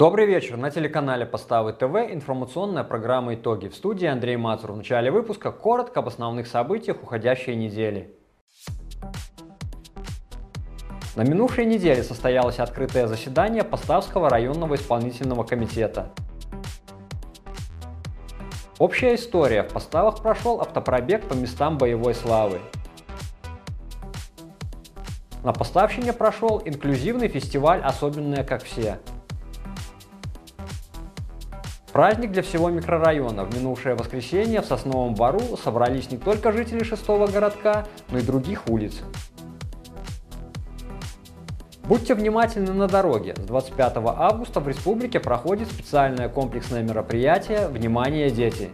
Добрый 0.00 0.24
вечер. 0.24 0.56
На 0.56 0.70
телеканале 0.70 1.26
Поставы 1.26 1.74
ТВ 1.74 2.10
информационная 2.10 2.84
программа 2.84 3.34
«Итоги». 3.34 3.68
В 3.68 3.74
студии 3.74 4.06
Андрей 4.06 4.38
Мацур. 4.38 4.72
В 4.72 4.78
начале 4.78 5.10
выпуска 5.10 5.52
коротко 5.52 6.00
об 6.00 6.08
основных 6.08 6.46
событиях 6.46 7.02
уходящей 7.02 7.54
недели. 7.54 8.16
На 11.16 11.20
минувшей 11.20 11.66
неделе 11.66 12.02
состоялось 12.02 12.60
открытое 12.60 13.08
заседание 13.08 13.62
Поставского 13.62 14.30
районного 14.30 14.76
исполнительного 14.76 15.44
комитета. 15.44 16.08
Общая 18.78 19.16
история. 19.16 19.64
В 19.64 19.74
Поставах 19.74 20.22
прошел 20.22 20.62
автопробег 20.62 21.28
по 21.28 21.34
местам 21.34 21.76
боевой 21.76 22.14
славы. 22.14 22.58
На 25.44 25.52
Поставщине 25.52 26.14
прошел 26.14 26.62
инклюзивный 26.64 27.28
фестиваль 27.28 27.82
«Особенные 27.82 28.44
как 28.44 28.62
все». 28.62 28.98
Праздник 31.92 32.30
для 32.30 32.42
всего 32.42 32.70
микрорайона. 32.70 33.44
В 33.44 33.56
минувшее 33.56 33.96
воскресенье 33.96 34.60
в 34.60 34.64
Сосновом 34.64 35.14
Бару 35.14 35.40
собрались 35.56 36.10
не 36.10 36.18
только 36.18 36.52
жители 36.52 36.84
шестого 36.84 37.26
городка, 37.26 37.86
но 38.10 38.18
и 38.18 38.22
других 38.22 38.68
улиц. 38.68 39.02
Будьте 41.82 42.14
внимательны 42.14 42.72
на 42.72 42.86
дороге. 42.86 43.34
С 43.36 43.40
25 43.40 43.96
августа 43.96 44.60
в 44.60 44.68
республике 44.68 45.18
проходит 45.18 45.66
специальное 45.68 46.28
комплексное 46.28 46.84
мероприятие 46.84 47.66
«Внимание, 47.66 48.30
дети!». 48.30 48.70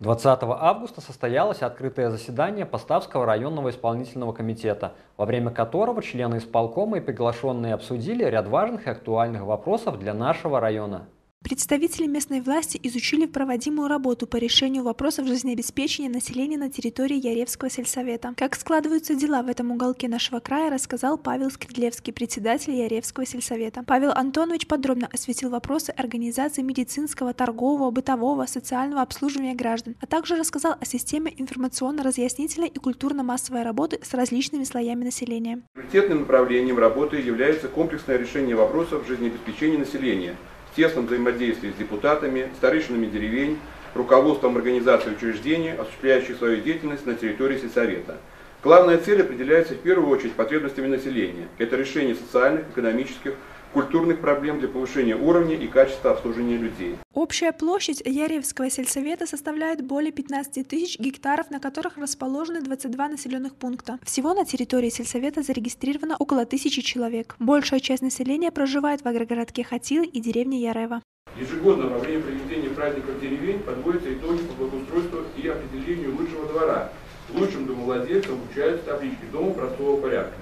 20 0.00 0.38
августа 0.42 1.00
состоялось 1.00 1.60
открытое 1.60 2.10
заседание 2.10 2.64
Поставского 2.64 3.26
районного 3.26 3.70
исполнительного 3.70 4.32
комитета, 4.32 4.92
во 5.16 5.26
время 5.26 5.50
которого 5.50 6.02
члены 6.02 6.36
исполкома 6.36 6.98
и 6.98 7.00
приглашенные 7.00 7.74
обсудили 7.74 8.22
ряд 8.22 8.46
важных 8.46 8.86
и 8.86 8.90
актуальных 8.90 9.42
вопросов 9.42 9.98
для 9.98 10.14
нашего 10.14 10.60
района. 10.60 11.08
Представители 11.48 12.06
местной 12.06 12.42
власти 12.42 12.78
изучили 12.82 13.24
проводимую 13.24 13.88
работу 13.88 14.26
по 14.26 14.36
решению 14.36 14.82
вопросов 14.82 15.26
жизнеобеспечения 15.26 16.10
населения 16.10 16.58
на 16.58 16.68
территории 16.68 17.16
Яревского 17.16 17.70
сельсовета. 17.70 18.34
Как 18.36 18.54
складываются 18.54 19.14
дела 19.14 19.42
в 19.42 19.48
этом 19.48 19.70
уголке 19.70 20.08
нашего 20.08 20.40
края, 20.40 20.70
рассказал 20.70 21.16
Павел 21.16 21.50
Скридлевский, 21.50 22.12
председатель 22.12 22.74
Яревского 22.74 23.24
сельсовета. 23.24 23.82
Павел 23.86 24.10
Антонович 24.10 24.66
подробно 24.66 25.08
осветил 25.10 25.48
вопросы 25.48 25.88
организации 25.96 26.60
медицинского, 26.60 27.32
торгового, 27.32 27.90
бытового, 27.90 28.44
социального 28.44 29.00
обслуживания 29.00 29.54
граждан, 29.54 29.94
а 30.02 30.06
также 30.06 30.36
рассказал 30.36 30.74
о 30.78 30.84
системе 30.84 31.32
информационно-разъяснительной 31.34 32.68
и 32.68 32.78
культурно-массовой 32.78 33.62
работы 33.62 34.00
с 34.02 34.12
различными 34.12 34.64
слоями 34.64 35.04
населения. 35.04 35.62
Приоритетным 35.72 36.20
направлением 36.20 36.78
работы 36.78 37.16
является 37.16 37.68
комплексное 37.68 38.18
решение 38.18 38.54
вопросов 38.54 39.06
жизнеобеспечения 39.06 39.78
населения– 39.78 40.36
тесном 40.78 41.06
взаимодействии 41.06 41.72
с 41.72 41.74
депутатами, 41.74 42.48
старейшинами 42.56 43.06
деревень, 43.06 43.58
руководством 43.94 44.56
организаций 44.56 45.12
учреждений, 45.12 45.72
осуществляющих 45.72 46.36
свою 46.36 46.60
деятельность 46.60 47.04
на 47.04 47.14
территории 47.14 47.58
сельсовета. 47.58 48.18
Главная 48.62 48.98
цель 48.98 49.22
определяется 49.22 49.74
в 49.74 49.78
первую 49.78 50.08
очередь 50.08 50.34
потребностями 50.34 50.86
населения. 50.86 51.48
Это 51.58 51.74
решение 51.74 52.14
социальных, 52.14 52.62
экономических, 52.70 53.34
культурных 53.72 54.20
проблем 54.20 54.58
для 54.60 54.68
повышения 54.68 55.16
уровня 55.16 55.56
и 55.56 55.66
качества 55.66 56.12
обслуживания 56.12 56.56
людей. 56.56 56.96
Общая 57.14 57.52
площадь 57.52 58.02
Яревского 58.04 58.70
сельсовета 58.70 59.26
составляет 59.26 59.84
более 59.84 60.12
15 60.12 60.66
тысяч 60.66 60.98
гектаров, 60.98 61.50
на 61.50 61.60
которых 61.60 61.96
расположены 61.96 62.60
22 62.60 63.08
населенных 63.08 63.54
пункта. 63.54 63.98
Всего 64.04 64.34
на 64.34 64.44
территории 64.44 64.88
сельсовета 64.88 65.42
зарегистрировано 65.42 66.16
около 66.18 66.46
тысячи 66.46 66.82
человек. 66.82 67.36
Большая 67.38 67.80
часть 67.80 68.02
населения 68.02 68.50
проживает 68.50 69.02
в 69.02 69.06
агрогородке 69.06 69.64
Хатилы 69.64 70.06
и 70.06 70.20
деревне 70.20 70.60
Ярева. 70.60 71.02
Ежегодно 71.38 71.86
во 71.88 71.98
время 71.98 72.22
проведения 72.22 72.70
праздников 72.70 73.20
деревень 73.20 73.60
подводятся 73.60 74.12
итоги 74.12 74.42
по 74.42 74.54
благоустройству 74.54 75.20
и 75.36 75.46
определению 75.46 76.16
лучшего 76.16 76.46
двора. 76.46 76.92
Лучшим 77.34 77.66
домовладельцам 77.66 78.36
вручаются 78.40 78.86
таблички 78.86 79.24
«Дома 79.30 79.52
простого 79.52 80.00
порядка». 80.00 80.34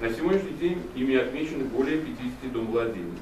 На 0.00 0.10
сегодняшний 0.10 0.54
день 0.54 0.82
ими 0.96 1.14
отмечены 1.14 1.64
более 1.66 1.98
50 1.98 2.52
домовладений. 2.52 3.18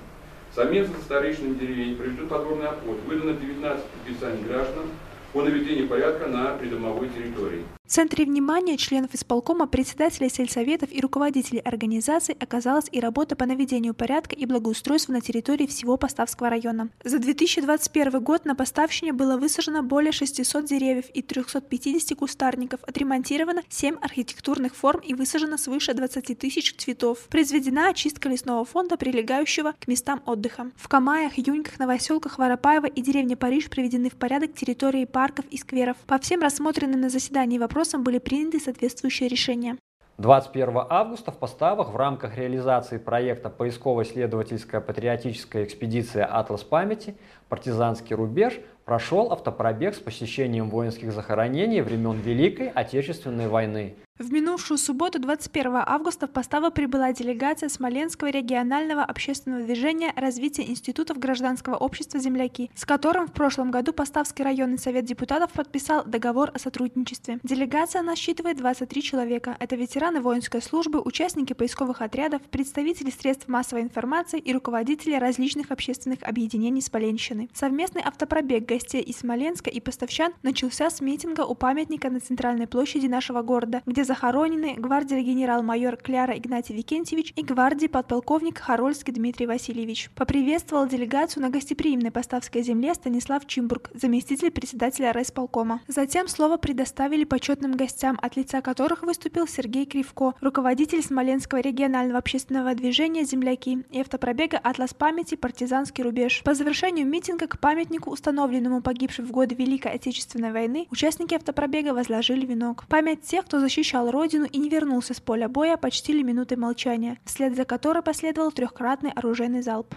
Совместно 0.54 0.96
со 0.96 1.04
старейшинами 1.04 1.58
деревень 1.58 1.96
проведут 1.96 2.30
подробный 2.30 2.66
обход. 2.66 2.98
Выдано 3.06 3.34
19 3.34 3.84
предписаний 3.84 4.42
гражданам 4.44 4.88
по 5.34 5.42
наведению 5.42 5.86
порядка 5.88 6.28
на 6.28 6.56
придомовой 6.56 7.10
территории. 7.10 7.62
В 7.84 7.94
центре 7.94 8.24
внимания 8.24 8.78
членов 8.78 9.12
исполкома, 9.12 9.66
председателей 9.66 10.30
сельсоветов 10.30 10.90
и 10.92 11.00
руководителей 11.00 11.58
организаций 11.58 12.34
оказалась 12.40 12.86
и 12.90 13.00
работа 13.00 13.36
по 13.36 13.44
наведению 13.44 13.92
порядка 13.92 14.34
и 14.34 14.46
благоустройству 14.46 15.12
на 15.12 15.20
территории 15.20 15.66
всего 15.66 15.98
Поставского 15.98 16.48
района. 16.48 16.88
За 17.04 17.18
2021 17.18 18.22
год 18.22 18.44
на 18.46 18.54
Поставщине 18.54 19.12
было 19.12 19.36
высажено 19.36 19.82
более 19.82 20.12
600 20.12 20.64
деревьев 20.64 21.06
и 21.12 21.20
350 21.22 22.16
кустарников, 22.16 22.80
отремонтировано 22.84 23.62
7 23.68 23.96
архитектурных 24.00 24.74
форм 24.74 25.00
и 25.00 25.12
высажено 25.12 25.58
свыше 25.58 25.92
20 25.92 26.38
тысяч 26.38 26.74
цветов. 26.76 27.18
Произведена 27.28 27.88
очистка 27.88 28.28
лесного 28.30 28.64
фонда, 28.64 28.96
прилегающего 28.96 29.74
к 29.78 29.86
местам 29.86 30.22
отдыха. 30.24 30.70
В 30.76 30.88
Камаях, 30.88 31.32
Юньках, 31.36 31.78
Новоселках, 31.78 32.38
Воропаево 32.38 32.86
и 32.86 33.02
деревне 33.02 33.36
Париж 33.36 33.68
приведены 33.68 34.08
в 34.08 34.14
порядок 34.14 34.54
территории 34.54 35.04
парков 35.04 35.44
и 35.50 35.58
скверов. 35.58 35.96
По 36.06 36.18
всем 36.18 36.40
рассмотренным 36.40 37.00
на 37.02 37.10
заседании 37.10 37.58
вопросам 37.58 37.71
вопросам 37.72 38.04
были 38.04 38.18
приняты 38.18 38.60
соответствующие 38.60 39.30
решения. 39.30 39.78
21 40.18 40.82
августа 40.90 41.32
в 41.32 41.38
поставах 41.38 41.90
в 41.90 41.96
рамках 41.96 42.36
реализации 42.36 42.98
проекта 42.98 43.48
поисково-исследовательская 43.48 44.82
патриотическая 44.82 45.64
экспедиция 45.64 46.26
«Атлас 46.26 46.64
памяти. 46.64 47.16
Партизанский 47.48 48.14
рубеж» 48.14 48.60
прошел 48.84 49.32
автопробег 49.32 49.94
с 49.94 49.98
посещением 49.98 50.68
воинских 50.68 51.12
захоронений 51.12 51.80
времен 51.80 52.20
Великой 52.20 52.68
Отечественной 52.68 53.48
войны. 53.48 53.94
В 54.18 54.30
минувшую 54.30 54.76
субботу, 54.76 55.18
21 55.18 55.84
августа, 55.86 56.26
в 56.26 56.30
Поставу 56.30 56.70
прибыла 56.70 57.14
делегация 57.14 57.70
Смоленского 57.70 58.28
регионального 58.28 59.02
общественного 59.02 59.64
движения 59.64 60.12
развития 60.14 60.68
институтов 60.68 61.18
гражданского 61.18 61.76
общества 61.76 62.20
«Земляки», 62.20 62.70
с 62.74 62.84
которым 62.84 63.26
в 63.26 63.32
прошлом 63.32 63.70
году 63.70 63.94
Поставский 63.94 64.44
районный 64.44 64.76
совет 64.76 65.06
депутатов 65.06 65.52
подписал 65.52 66.04
договор 66.04 66.50
о 66.52 66.58
сотрудничестве. 66.58 67.40
Делегация 67.42 68.02
насчитывает 68.02 68.58
23 68.58 69.02
человека. 69.02 69.56
Это 69.58 69.76
ветераны 69.76 70.20
воинской 70.20 70.60
службы, 70.60 71.00
участники 71.00 71.54
поисковых 71.54 72.02
отрядов, 72.02 72.42
представители 72.42 73.08
средств 73.08 73.48
массовой 73.48 73.80
информации 73.80 74.38
и 74.38 74.52
руководители 74.52 75.14
различных 75.14 75.70
общественных 75.70 76.18
объединений 76.22 76.82
Смоленщины. 76.82 77.48
Совместный 77.54 78.02
автопробег 78.02 78.66
гостей 78.66 79.00
из 79.00 79.20
Смоленска 79.20 79.70
и 79.70 79.80
поставщан 79.80 80.34
начался 80.42 80.90
с 80.90 81.00
митинга 81.00 81.46
у 81.46 81.54
памятника 81.54 82.10
на 82.10 82.20
центральной 82.20 82.66
площади 82.66 83.06
нашего 83.06 83.40
города, 83.40 83.80
где 83.86 84.01
где 84.02 84.08
захоронены 84.08 84.74
гвардии 84.74 85.22
генерал-майор 85.22 85.96
Кляра 85.96 86.36
Игнатий 86.36 86.74
Викентьевич 86.74 87.32
и 87.36 87.42
гвардии 87.42 87.86
подполковник 87.86 88.58
Харольский 88.58 89.12
Дмитрий 89.12 89.46
Васильевич. 89.46 90.10
Поприветствовал 90.16 90.88
делегацию 90.88 91.42
на 91.42 91.50
гостеприимной 91.50 92.10
Поставской 92.10 92.62
земле 92.62 92.94
Станислав 92.94 93.46
Чимбург, 93.46 93.90
заместитель 93.94 94.50
председателя 94.50 95.12
райсполкома. 95.12 95.82
Затем 95.86 96.26
слово 96.26 96.56
предоставили 96.56 97.22
почетным 97.22 97.72
гостям, 97.72 98.18
от 98.20 98.36
лица 98.36 98.60
которых 98.60 99.02
выступил 99.02 99.46
Сергей 99.46 99.86
Кривко, 99.86 100.34
руководитель 100.40 101.02
Смоленского 101.02 101.60
регионального 101.60 102.18
общественного 102.18 102.74
движения 102.74 103.24
«Земляки» 103.24 103.84
и 103.90 104.00
автопробега 104.00 104.58
«Атлас 104.58 104.94
памяти. 104.94 105.36
Партизанский 105.36 106.02
рубеж». 106.02 106.42
По 106.42 106.54
завершению 106.54 107.06
митинга 107.06 107.46
к 107.46 107.60
памятнику, 107.60 108.10
установленному 108.10 108.82
погибшим 108.82 109.26
в 109.26 109.30
годы 109.30 109.54
Великой 109.54 109.92
Отечественной 109.92 110.50
войны, 110.50 110.88
участники 110.90 111.34
автопробега 111.34 111.94
возложили 111.94 112.44
венок. 112.44 112.84
Память 112.88 113.22
тех, 113.22 113.44
кто 113.44 113.60
защищал 113.60 113.91
защищал 113.92 114.10
родину 114.10 114.46
и 114.46 114.58
не 114.58 114.70
вернулся 114.70 115.12
с 115.12 115.20
поля 115.20 115.48
боя, 115.48 115.76
почтили 115.76 116.22
минутой 116.22 116.56
молчания, 116.56 117.18
вслед 117.26 117.54
за 117.54 117.66
которой 117.66 118.02
последовал 118.02 118.50
трехкратный 118.50 119.10
оружейный 119.10 119.60
залп. 119.60 119.94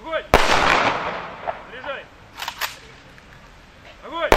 Огонь! 0.00 0.24
Огонь! 4.04 4.30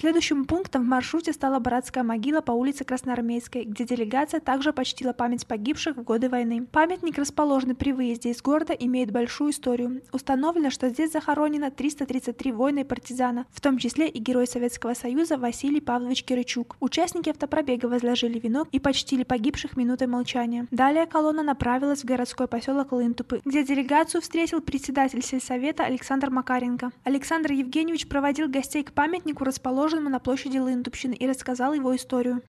Следующим 0.00 0.46
пунктом 0.46 0.84
в 0.84 0.86
маршруте 0.86 1.30
стала 1.34 1.58
братская 1.58 2.02
могила 2.02 2.40
по 2.40 2.52
улице 2.52 2.84
Красноармейской, 2.84 3.64
где 3.64 3.84
делегация 3.84 4.40
также 4.40 4.72
почтила 4.72 5.12
память 5.12 5.46
погибших 5.46 5.98
в 5.98 6.02
годы 6.04 6.30
войны. 6.30 6.66
Памятник, 6.72 7.18
расположенный 7.18 7.74
при 7.74 7.92
выезде 7.92 8.30
из 8.30 8.40
города, 8.40 8.72
имеет 8.72 9.10
большую 9.10 9.50
историю. 9.50 10.00
Установлено, 10.10 10.70
что 10.70 10.88
здесь 10.88 11.12
захоронено 11.12 11.70
333 11.70 12.50
воина 12.50 12.78
и 12.78 12.84
партизана, 12.84 13.44
в 13.50 13.60
том 13.60 13.76
числе 13.76 14.08
и 14.08 14.18
герой 14.18 14.46
Советского 14.46 14.94
Союза 14.94 15.36
Василий 15.36 15.82
Павлович 15.82 16.24
Кирычук. 16.24 16.78
Участники 16.80 17.28
автопробега 17.28 17.84
возложили 17.84 18.38
венок 18.38 18.68
и 18.72 18.80
почтили 18.80 19.22
погибших 19.22 19.76
минутой 19.76 20.06
молчания. 20.06 20.66
Далее 20.70 21.04
колонна 21.04 21.42
направилась 21.42 22.00
в 22.00 22.06
городской 22.06 22.48
поселок 22.48 22.92
Лынтупы, 22.92 23.42
где 23.44 23.62
делегацию 23.62 24.22
встретил 24.22 24.62
председатель 24.62 25.22
сельсовета 25.22 25.84
Александр 25.84 26.30
Макаренко. 26.30 26.90
Александр 27.04 27.52
Евгеньевич 27.52 28.08
проводил 28.08 28.48
гостей 28.48 28.82
к 28.82 28.92
памятнику, 28.92 29.44
расположенному 29.44 29.89
расположенному 29.90 30.10
на 30.10 30.20
площади 30.20 30.58
Лындупщины, 30.58 31.14
и 31.14 31.26
рассказал 31.26 31.74
его 31.74 31.94
историю. 31.96 32.42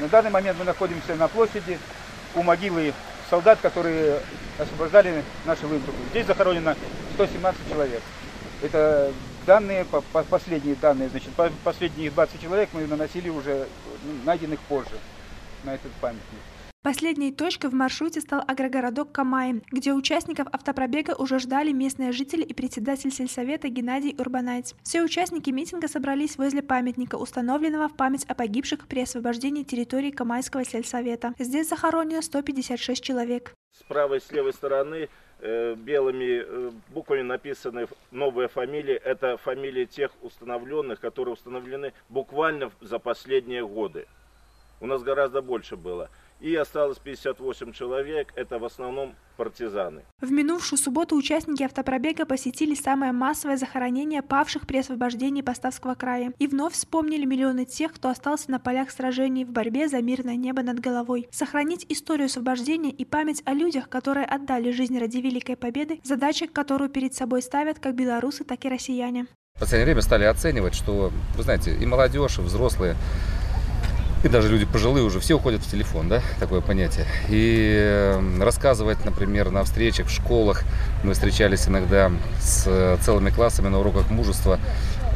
На 0.00 0.08
данный 0.08 0.30
момент 0.30 0.58
мы 0.58 0.64
находимся 0.64 1.14
на 1.16 1.28
площади 1.28 1.78
у 2.34 2.42
могилы 2.42 2.92
солдат, 3.30 3.58
которые 3.60 4.20
освобождали 4.58 5.22
наши 5.46 5.66
Лындупы. 5.66 5.96
Здесь 6.10 6.26
захоронено 6.26 6.74
117 7.14 7.68
человек. 7.68 8.02
Это 8.62 9.12
данные, 9.46 9.86
последние 10.28 10.74
данные, 10.74 11.08
значит, 11.08 11.30
последние 11.62 12.10
20 12.10 12.42
человек 12.42 12.68
мы 12.72 12.86
наносили 12.86 13.28
уже 13.28 13.68
найденных 14.24 14.58
позже 14.60 14.98
на 15.64 15.74
этот 15.74 15.92
памятник. 16.00 16.42
Последней 16.84 17.32
точкой 17.32 17.70
в 17.70 17.74
маршруте 17.74 18.20
стал 18.20 18.44
агрогородок 18.46 19.10
Камай, 19.10 19.62
где 19.72 19.92
участников 19.92 20.46
автопробега 20.52 21.16
уже 21.18 21.40
ждали 21.40 21.72
местные 21.72 22.12
жители 22.12 22.44
и 22.44 22.54
председатель 22.54 23.10
сельсовета 23.10 23.68
Геннадий 23.68 24.14
Урбанайц. 24.16 24.76
Все 24.84 25.02
участники 25.02 25.50
митинга 25.50 25.88
собрались 25.88 26.38
возле 26.38 26.62
памятника, 26.62 27.16
установленного 27.16 27.88
в 27.88 27.96
память 27.96 28.24
о 28.26 28.34
погибших 28.36 28.86
при 28.86 29.00
освобождении 29.00 29.64
территории 29.64 30.12
Камайского 30.12 30.64
сельсовета. 30.64 31.34
Здесь 31.40 31.68
захоронено 31.68 32.22
156 32.22 33.02
человек. 33.02 33.54
С 33.76 33.82
правой 33.82 34.18
и 34.18 34.20
с 34.20 34.30
левой 34.30 34.52
стороны 34.52 35.08
э, 35.40 35.74
белыми 35.74 36.44
э, 36.44 36.70
буквами 36.90 37.22
написаны 37.22 37.88
новые 38.12 38.46
фамилии. 38.46 38.94
Это 38.94 39.36
фамилии 39.36 39.84
тех 39.84 40.12
установленных, 40.22 41.00
которые 41.00 41.34
установлены 41.34 41.92
буквально 42.08 42.70
за 42.80 43.00
последние 43.00 43.66
годы. 43.66 44.06
У 44.80 44.86
нас 44.86 45.02
гораздо 45.02 45.42
больше 45.42 45.74
было 45.76 46.08
и 46.40 46.54
осталось 46.54 46.98
58 46.98 47.72
человек, 47.72 48.32
это 48.36 48.58
в 48.58 48.64
основном 48.64 49.14
партизаны. 49.36 50.02
В 50.20 50.30
минувшую 50.30 50.78
субботу 50.78 51.16
участники 51.16 51.62
автопробега 51.62 52.26
посетили 52.26 52.74
самое 52.74 53.12
массовое 53.12 53.56
захоронение 53.56 54.22
павших 54.22 54.66
при 54.66 54.78
освобождении 54.78 55.42
Поставского 55.42 55.94
края 55.94 56.32
и 56.38 56.46
вновь 56.46 56.74
вспомнили 56.74 57.24
миллионы 57.24 57.64
тех, 57.64 57.92
кто 57.92 58.08
остался 58.08 58.50
на 58.50 58.58
полях 58.58 58.90
сражений 58.90 59.44
в 59.44 59.50
борьбе 59.50 59.88
за 59.88 60.02
мирное 60.02 60.36
небо 60.36 60.62
над 60.62 60.80
головой. 60.80 61.28
Сохранить 61.30 61.86
историю 61.88 62.26
освобождения 62.26 62.90
и 62.90 63.04
память 63.04 63.42
о 63.44 63.52
людях, 63.52 63.88
которые 63.88 64.26
отдали 64.26 64.72
жизнь 64.72 64.98
ради 64.98 65.18
Великой 65.18 65.56
Победы, 65.56 66.00
задача, 66.02 66.46
которую 66.48 66.90
перед 66.90 67.14
собой 67.14 67.42
ставят 67.42 67.78
как 67.78 67.94
белорусы, 67.94 68.44
так 68.44 68.64
и 68.64 68.68
россияне. 68.68 69.26
В 69.54 69.60
последнее 69.60 69.86
время 69.86 70.02
стали 70.02 70.24
оценивать, 70.24 70.74
что, 70.74 71.10
вы 71.36 71.42
знаете, 71.42 71.76
и 71.76 71.84
молодежь, 71.84 72.38
и 72.38 72.42
взрослые 72.42 72.96
и 74.24 74.28
даже 74.28 74.48
люди 74.48 74.66
пожилые 74.66 75.04
уже 75.04 75.20
все 75.20 75.34
уходят 75.34 75.62
в 75.62 75.70
телефон, 75.70 76.08
да, 76.08 76.22
такое 76.40 76.60
понятие. 76.60 77.06
И 77.28 77.78
эм, 77.80 78.42
рассказывать, 78.42 79.04
например, 79.04 79.50
на 79.50 79.62
встречах 79.64 80.08
в 80.08 80.10
школах, 80.10 80.64
мы 81.04 81.14
встречались 81.14 81.68
иногда 81.68 82.10
с 82.40 82.98
целыми 83.02 83.30
классами 83.30 83.68
на 83.68 83.78
уроках 83.78 84.10
мужества, 84.10 84.58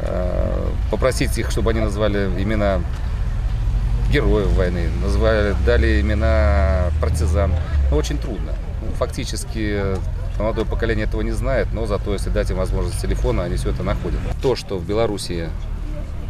э, 0.01 0.67
попросить 0.89 1.37
их, 1.37 1.51
чтобы 1.51 1.71
они 1.71 1.81
назвали 1.81 2.29
имена 2.37 2.81
героев 4.09 4.47
войны, 4.53 4.89
назвали, 5.01 5.55
дали 5.65 5.99
имена 5.99 6.91
партизан. 7.01 7.51
Но 7.91 7.97
очень 7.97 8.17
трудно. 8.17 8.53
Фактически 8.97 9.81
молодое 10.39 10.65
поколение 10.65 11.07
этого 11.07 11.21
не 11.21 11.31
знает, 11.31 11.67
но 11.73 11.85
зато 11.85 12.13
если 12.13 12.29
дать 12.29 12.49
им 12.51 12.57
возможность 12.57 13.01
телефона, 13.01 13.43
они 13.43 13.57
все 13.57 13.71
это 13.71 13.83
находят. 13.83 14.19
То, 14.41 14.55
что 14.55 14.77
в 14.77 14.85
Беларуси 14.85 15.49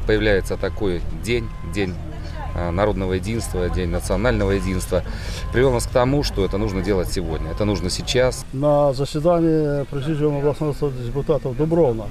появляется 0.07 0.57
такой 0.57 1.01
день, 1.23 1.47
день 1.73 1.93
Э, 1.95 2.12
народного 2.55 3.13
единства, 3.13 3.69
День 3.69 3.89
национального 3.89 4.51
единства, 4.51 5.03
привел 5.51 5.71
нас 5.71 5.85
к 5.85 5.89
тому, 5.89 6.23
что 6.23 6.45
это 6.45 6.57
нужно 6.57 6.81
делать 6.81 7.11
сегодня. 7.11 7.51
Это 7.51 7.65
нужно 7.65 7.89
сейчас. 7.89 8.45
На 8.53 8.93
заседании 8.93 9.83
Президиума 9.85 10.39
областного 10.39 10.91
депутатов 10.91 11.57
Дубровна 11.57 12.05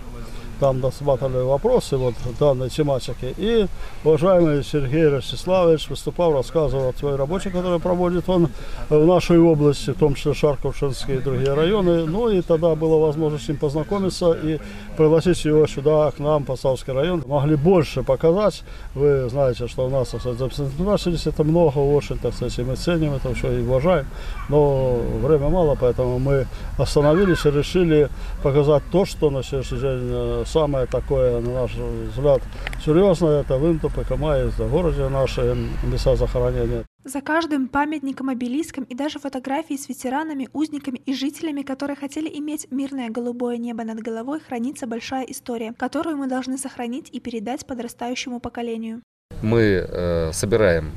там 0.60 0.80
досматривали 0.80 1.42
вопросы 1.42 1.96
вот 1.96 2.14
данной 2.38 2.70
тематики. 2.70 3.34
И 3.36 3.66
уважаемый 4.04 4.64
Сергей 4.64 5.08
Ростиславович 5.08 5.88
выступал, 5.88 6.32
рассказывал 6.32 6.88
о 6.88 6.92
своей 6.92 7.16
работе, 7.16 7.50
которую 7.50 7.80
проводит 7.80 8.28
он 8.28 8.48
в 8.88 9.06
нашей 9.06 9.38
области, 9.38 9.90
в 9.90 9.98
том 9.98 10.14
числе 10.14 10.34
Шарковшинские 10.34 11.18
и 11.18 11.20
другие 11.20 11.54
районы. 11.54 12.06
Ну 12.06 12.28
и 12.28 12.42
тогда 12.42 12.74
была 12.74 12.98
возможность 13.06 13.44
с 13.44 13.48
ним 13.48 13.58
познакомиться 13.58 14.32
и 14.32 14.58
пригласить 14.96 15.44
его 15.44 15.66
сюда, 15.66 16.10
к 16.10 16.18
нам, 16.18 16.44
Поставский 16.44 16.92
район. 16.92 17.22
Могли 17.26 17.56
больше 17.56 18.02
показать. 18.02 18.62
Вы 18.94 19.28
знаете, 19.28 19.66
что 19.68 19.86
у 19.86 19.90
нас, 19.90 20.08
так 20.08 20.20
сказать, 20.20 21.26
это 21.26 21.44
много 21.44 21.78
очень, 21.78 22.18
так 22.18 22.34
сказать, 22.34 22.58
и 22.58 22.62
мы 22.62 22.76
ценим 22.76 23.14
это 23.14 23.34
все 23.34 23.52
и 23.52 23.62
уважаем. 23.62 24.06
Но 24.48 24.96
время 25.22 25.48
мало, 25.48 25.76
поэтому 25.80 26.18
мы 26.18 26.46
остановились 26.78 27.44
и 27.46 27.50
решили 27.50 28.08
показать 28.42 28.82
то, 28.90 29.04
что 29.04 29.30
на 29.30 29.42
сегодняшний 29.42 29.78
день 29.78 30.00
э, 30.02 30.44
самое 30.52 30.86
такое, 30.86 31.40
на 31.40 31.62
наш 31.62 31.74
взгляд, 31.74 32.42
серьезное, 32.84 33.40
это 33.40 33.56
Винтуп 33.56 33.98
и 33.98 34.04
Камаев, 34.04 34.58
в 34.58 34.70
городе 34.70 35.08
наши 35.08 35.56
места 35.82 36.14
захоронения. 36.16 36.84
За 37.04 37.20
каждым 37.20 37.68
памятником, 37.68 38.28
обелиском 38.28 38.84
и 38.84 38.94
даже 38.94 39.18
фотографией 39.18 39.78
с 39.78 39.88
ветеранами, 39.88 40.48
узниками 40.52 40.98
и 40.98 41.14
жителями, 41.14 41.62
которые 41.62 41.96
хотели 41.96 42.28
иметь 42.38 42.70
мирное 42.70 43.10
голубое 43.10 43.56
небо 43.56 43.82
над 43.82 43.98
головой, 44.00 44.40
хранится 44.40 44.86
большая 44.86 45.24
история, 45.24 45.72
которую 45.76 46.16
мы 46.16 46.28
должны 46.28 46.58
сохранить 46.58 47.08
и 47.10 47.18
передать 47.18 47.66
подрастающему 47.66 48.38
поколению. 48.38 49.02
Мы 49.42 49.84
э, 49.88 50.32
собираем 50.32 50.92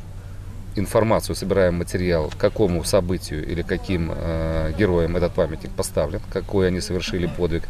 информацию, 0.76 1.36
собираем 1.36 1.76
материал, 1.76 2.32
какому 2.38 2.84
событию 2.84 3.46
или 3.46 3.62
каким 3.62 4.12
э, 4.14 4.74
героям 4.78 5.16
этот 5.16 5.34
памятник 5.34 5.72
поставлен, 5.72 6.22
какой 6.32 6.68
они 6.68 6.82
совершили 6.82 7.28
подвиг. 7.28 7.64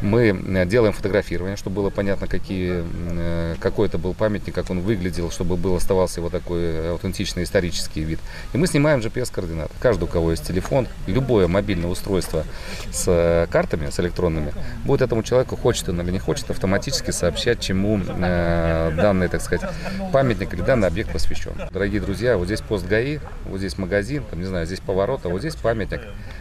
Мы 0.00 0.28
э, 0.28 0.66
делаем 0.66 0.92
фотографирование, 0.92 1.56
чтобы 1.56 1.76
было 1.76 1.90
понятно, 1.90 2.26
какие, 2.26 2.84
э, 2.84 3.54
какой 3.60 3.88
это 3.88 3.98
был 3.98 4.14
памятник, 4.14 4.54
как 4.54 4.70
он 4.70 4.80
выглядел, 4.80 5.30
чтобы 5.30 5.56
был 5.56 5.76
оставался 5.76 6.20
его 6.20 6.30
такой 6.30 6.90
аутентичный 6.90 7.44
исторический 7.44 8.02
вид. 8.02 8.18
И 8.52 8.58
мы 8.58 8.66
снимаем 8.66 9.00
GPS-координаты. 9.00 9.72
Каждый, 9.80 10.04
у 10.04 10.08
кого 10.08 10.32
есть 10.32 10.46
телефон, 10.46 10.88
любое 11.06 11.46
мобильное 11.48 11.90
устройство 11.90 12.44
с 12.90 13.04
э, 13.06 13.46
картами, 13.50 13.90
с 13.90 14.00
электронными, 14.00 14.52
будет 14.84 15.02
этому 15.02 15.22
человеку, 15.22 15.56
хочет 15.56 15.88
он 15.88 16.00
или 16.00 16.10
не 16.10 16.18
хочет, 16.18 16.50
автоматически 16.50 17.10
сообщать, 17.12 17.60
чему 17.60 18.00
э, 18.00 18.92
данный, 18.96 19.28
так 19.28 19.40
сказать, 19.42 19.68
памятник 20.12 20.54
или 20.54 20.62
данный 20.62 20.88
объект 20.88 21.12
посвящен. 21.12 21.52
Дорогие 21.70 22.00
друзья, 22.00 22.31
вот 22.36 22.46
здесь 22.46 22.60
пост 22.60 22.86
ГАИ, 22.86 23.18
вот 23.46 23.58
здесь 23.58 23.78
магазин, 23.78 24.24
там, 24.28 24.40
не 24.40 24.46
знаю, 24.46 24.66
здесь 24.66 24.80
поворот, 24.80 25.24
а 25.24 25.28
вот 25.28 25.40
здесь 25.40 25.56
памятник 25.56 26.00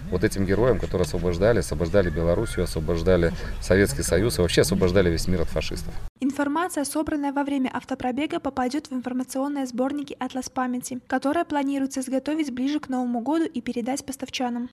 вот 0.09 0.23
этим 0.23 0.45
героям, 0.45 0.79
которые 0.79 1.05
освобождали, 1.05 1.59
освобождали 1.59 2.09
Белоруссию, 2.09 2.65
освобождали 2.65 3.31
Советский 3.61 4.03
Союз 4.03 4.37
и 4.37 4.41
вообще 4.41 4.61
освобождали 4.61 5.09
весь 5.09 5.27
мир 5.27 5.41
от 5.41 5.49
фашистов. 5.49 5.93
Информация, 6.19 6.83
собранная 6.83 7.33
во 7.33 7.43
время 7.43 7.69
автопробега, 7.73 8.39
попадет 8.39 8.87
в 8.87 8.93
информационные 8.93 9.65
сборники 9.65 10.15
«Атлас 10.19 10.49
памяти», 10.49 10.99
которые 11.07 11.45
планируется 11.45 12.01
изготовить 12.01 12.51
ближе 12.53 12.79
к 12.79 12.89
Новому 12.89 13.21
году 13.21 13.45
и 13.45 13.61
передать 13.61 14.05
поставчанам. 14.05 14.69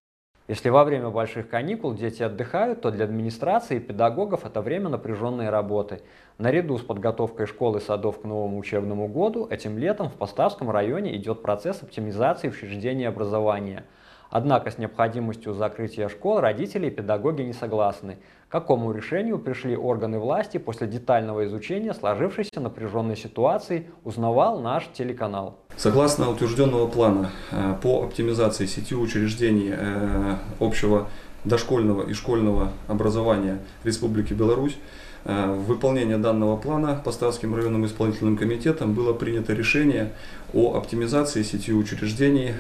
Если 0.48 0.70
во 0.70 0.82
время 0.84 1.10
больших 1.10 1.50
каникул 1.50 1.92
дети 1.92 2.22
отдыхают, 2.22 2.80
то 2.80 2.90
для 2.90 3.04
администрации 3.04 3.76
и 3.76 3.80
педагогов 3.80 4.46
это 4.46 4.62
время 4.62 4.88
напряженной 4.88 5.50
работы. 5.50 6.00
Наряду 6.38 6.78
с 6.78 6.82
подготовкой 6.82 7.44
школ 7.44 7.76
и 7.76 7.80
садов 7.80 8.22
к 8.22 8.24
новому 8.24 8.56
учебному 8.56 9.08
году, 9.08 9.46
этим 9.50 9.76
летом 9.76 10.08
в 10.08 10.14
Поставском 10.14 10.70
районе 10.70 11.14
идет 11.16 11.42
процесс 11.42 11.82
оптимизации 11.82 12.48
учреждений 12.48 13.04
образования. 13.04 13.84
Однако 14.30 14.70
с 14.70 14.78
необходимостью 14.78 15.52
закрытия 15.52 16.08
школ 16.08 16.40
родители 16.40 16.86
и 16.86 16.90
педагоги 16.90 17.42
не 17.42 17.52
согласны. 17.52 18.16
К 18.48 18.52
какому 18.52 18.92
решению 18.92 19.38
пришли 19.38 19.76
органы 19.76 20.18
власти 20.18 20.56
после 20.56 20.86
детального 20.86 21.44
изучения 21.44 21.92
сложившейся 21.92 22.60
напряженной 22.60 23.14
ситуации, 23.14 23.90
узнавал 24.04 24.58
наш 24.60 24.88
телеканал. 24.94 25.58
Согласно 25.76 26.30
утвержденного 26.30 26.86
плана 26.86 27.30
э, 27.50 27.74
по 27.82 28.04
оптимизации 28.04 28.64
сети 28.64 28.94
учреждений 28.94 29.74
э, 29.76 30.36
общего 30.60 31.08
дошкольного 31.44 32.08
и 32.08 32.14
школьного 32.14 32.72
образования 32.86 33.58
Республики 33.84 34.32
Беларусь, 34.32 34.78
э, 35.26 35.52
в 35.52 35.66
выполнение 35.66 36.16
данного 36.16 36.56
плана 36.56 36.98
Поставским 37.04 37.54
районным 37.54 37.84
исполнительным 37.84 38.38
комитетом 38.38 38.94
было 38.94 39.12
принято 39.12 39.52
решение 39.52 40.12
о 40.54 40.74
оптимизации 40.74 41.42
сети 41.42 41.74
учреждений 41.74 42.54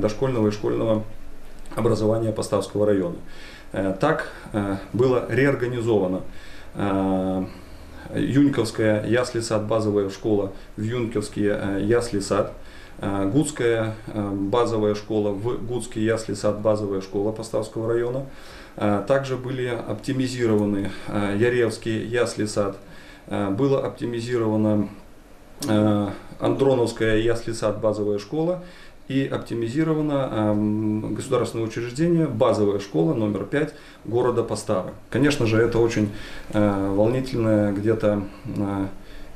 дошкольного 0.00 0.48
и 0.48 0.50
школьного 0.50 1.04
образования 1.76 2.32
Поставского 2.32 2.86
района. 2.86 3.18
Э, 3.72 3.94
так 3.98 4.30
э, 4.52 4.76
было 4.92 5.26
реорганизовано. 5.28 6.22
Э, 6.74 7.44
Юньковская 8.14 9.06
ясли-сад, 9.06 9.66
базовая 9.66 10.08
школа 10.08 10.52
в 10.76 10.82
Юньковский 10.82 11.44
ясли-сад, 11.84 12.54
Гудская 13.00 13.94
базовая 14.06 14.94
школа 14.94 15.30
в 15.30 15.64
Гудский 15.66 16.02
ясли-сад, 16.02 16.60
базовая 16.60 17.02
школа 17.02 17.32
Поставского 17.32 17.86
района. 17.86 18.24
Также 19.06 19.36
были 19.36 19.66
оптимизированы 19.66 20.90
Яревский 21.08 22.06
ясли-сад, 22.06 22.78
было 23.26 23.84
оптимизировано 23.84 24.88
Андроновская 26.40 27.18
ясли-сад, 27.18 27.78
базовая 27.78 28.18
школа 28.18 28.64
и 29.08 29.26
оптимизировано 29.26 30.28
э, 30.30 31.14
государственное 31.14 31.64
учреждение, 31.64 32.26
базовая 32.26 32.78
школа 32.78 33.14
номер 33.14 33.44
5 33.44 33.74
города 34.04 34.42
Поставы. 34.42 34.90
Конечно 35.10 35.46
же, 35.46 35.58
это 35.58 35.78
очень 35.78 36.10
э, 36.52 36.92
волнительная 36.94 37.72
где-то 37.72 38.22
э, 38.44 38.86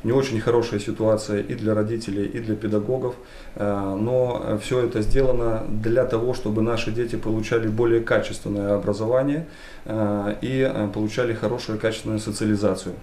не 0.04 0.12
очень 0.12 0.40
хорошая 0.40 0.80
ситуация 0.80 1.40
и 1.40 1.54
для 1.54 1.74
родителей, 1.74 2.26
и 2.26 2.40
для 2.40 2.56
педагогов, 2.56 3.14
э, 3.54 3.96
но 4.00 4.58
все 4.62 4.80
это 4.80 5.02
сделано 5.02 5.62
для 5.68 6.04
того, 6.04 6.34
чтобы 6.34 6.62
наши 6.62 6.90
дети 6.90 7.16
получали 7.16 7.68
более 7.68 8.00
качественное 8.00 8.74
образование 8.74 9.46
э, 9.84 10.34
и 10.42 10.68
э, 10.68 10.88
получали 10.92 11.34
хорошую 11.34 11.78
качественную 11.78 12.18
социализацию. 12.18 12.94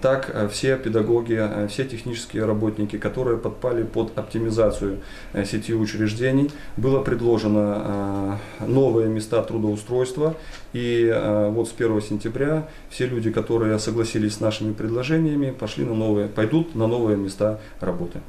Так 0.00 0.48
все 0.50 0.78
педагоги, 0.78 1.68
все 1.68 1.84
технические 1.84 2.46
работники, 2.46 2.96
которые 2.96 3.36
подпали 3.36 3.82
под 3.82 4.16
оптимизацию 4.18 5.00
сети 5.44 5.74
учреждений, 5.74 6.50
было 6.78 7.02
предложено 7.02 8.38
новые 8.66 9.08
места 9.08 9.42
трудоустройства 9.42 10.36
и 10.72 11.14
вот 11.50 11.68
с 11.68 11.74
1 11.76 12.00
сентября 12.00 12.68
все 12.88 13.06
люди, 13.06 13.30
которые 13.30 13.78
согласились 13.78 14.36
с 14.36 14.40
нашими 14.40 14.72
предложениями, 14.72 15.50
пошли 15.50 15.84
на 15.84 15.94
новые 15.94 16.17
новые, 16.18 16.28
пойдут 16.28 16.74
на 16.74 16.86
новые 16.86 17.16
места 17.16 17.58
работы. 17.80 18.20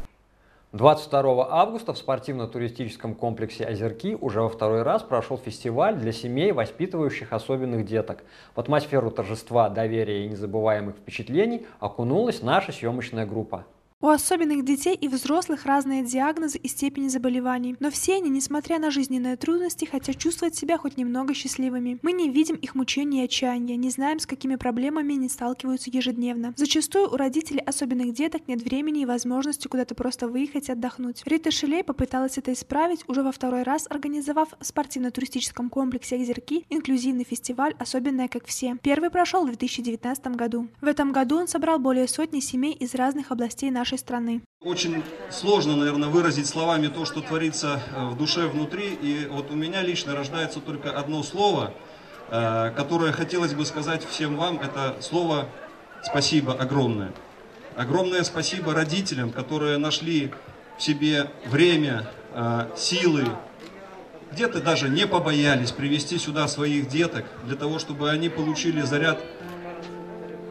22 0.71 1.47
августа 1.49 1.93
в 1.93 1.97
спортивно-туристическом 1.97 3.15
комплексе 3.15 3.65
«Озерки» 3.65 4.15
уже 4.21 4.41
во 4.41 4.49
второй 4.49 4.83
раз 4.83 5.01
прошел 5.01 5.37
фестиваль 5.37 5.95
для 5.95 6.11
семей, 6.11 6.51
воспитывающих 6.51 7.33
особенных 7.33 7.85
деток. 7.85 8.23
В 8.55 8.59
атмосферу 8.59 9.09
торжества, 9.09 9.69
доверия 9.69 10.25
и 10.25 10.29
незабываемых 10.29 10.95
впечатлений 10.97 11.65
окунулась 11.79 12.43
наша 12.43 12.71
съемочная 12.71 13.25
группа. 13.25 13.65
У 14.01 14.07
особенных 14.07 14.63
детей 14.63 14.95
и 14.95 15.09
взрослых 15.09 15.65
разные 15.65 16.05
диагнозы 16.05 16.57
и 16.57 16.69
степени 16.69 17.09
заболеваний, 17.09 17.75
но 17.81 17.91
все 17.91 18.15
они, 18.15 18.29
несмотря 18.29 18.79
на 18.79 18.91
жизненные 18.91 19.35
трудности, 19.35 19.83
хотят 19.83 20.17
чувствовать 20.17 20.55
себя 20.55 20.77
хоть 20.77 20.95
немного 20.95 21.33
счастливыми. 21.33 21.99
Мы 22.01 22.13
не 22.13 22.29
видим 22.29 22.55
их 22.55 22.75
мучений 22.75 23.19
и 23.19 23.25
отчаяния, 23.25 23.75
не 23.75 23.89
знаем, 23.89 24.19
с 24.19 24.25
какими 24.25 24.55
проблемами 24.55 25.15
они 25.15 25.27
сталкиваются 25.27 25.89
ежедневно. 25.89 26.53
Зачастую 26.55 27.11
у 27.11 27.17
родителей 27.17 27.59
особенных 27.59 28.13
деток 28.13 28.47
нет 28.47 28.61
времени 28.61 29.01
и 29.01 29.05
возможности 29.05 29.67
куда-то 29.67 29.95
просто 29.95 30.29
выехать 30.29 30.69
и 30.69 30.71
отдохнуть. 30.71 31.23
Рита 31.25 31.51
Шилей 31.51 31.83
попыталась 31.83 32.37
это 32.37 32.53
исправить, 32.53 33.03
уже 33.09 33.21
во 33.21 33.33
второй 33.33 33.63
раз 33.63 33.85
организовав 33.89 34.47
в 34.57 34.65
спортивно-туристическом 34.65 35.69
комплексе 35.69 36.15
«Озерки» 36.15 36.65
инклюзивный 36.69 37.25
фестиваль 37.25 37.75
«Особенное 37.77 38.29
как 38.29 38.45
все». 38.45 38.77
Первый 38.81 39.09
прошел 39.09 39.43
в 39.43 39.47
2019 39.47 40.27
году. 40.37 40.69
В 40.79 40.87
этом 40.87 41.11
году 41.11 41.35
он 41.35 41.49
собрал 41.49 41.79
более 41.79 42.07
сотни 42.07 42.39
семей 42.39 42.71
из 42.71 42.95
разных 42.95 43.33
областей 43.33 43.69
нашей 43.69 43.88
нашей 43.89 43.99
страны. 43.99 44.41
Очень 44.61 45.03
сложно, 45.31 45.75
наверное, 45.75 46.09
выразить 46.09 46.47
словами 46.47 46.87
то, 46.87 47.05
что 47.05 47.21
творится 47.21 47.81
э, 47.95 48.05
в 48.09 48.17
душе 48.17 48.47
внутри. 48.47 48.93
И 48.93 49.27
вот 49.31 49.51
у 49.51 49.55
меня 49.55 49.81
лично 49.81 50.15
рождается 50.15 50.59
только 50.59 50.91
одно 50.91 51.23
слово, 51.23 51.73
э, 52.29 52.71
которое 52.75 53.11
хотелось 53.11 53.53
бы 53.53 53.65
сказать 53.65 54.05
всем 54.05 54.35
вам. 54.35 54.59
Это 54.59 54.97
слово 55.01 55.47
«спасибо» 56.03 56.53
огромное. 56.53 57.13
Огромное 57.75 58.23
спасибо 58.23 58.73
родителям, 58.73 59.31
которые 59.31 59.77
нашли 59.77 60.31
в 60.77 60.83
себе 60.83 61.31
время, 61.45 62.07
э, 62.33 62.67
силы, 62.77 63.25
где-то 64.31 64.61
даже 64.61 64.89
не 64.89 65.07
побоялись 65.07 65.71
привести 65.71 66.19
сюда 66.19 66.47
своих 66.47 66.87
деток, 66.87 67.25
для 67.45 67.55
того, 67.55 67.79
чтобы 67.79 68.11
они 68.11 68.29
получили 68.29 68.81
заряд 68.81 69.23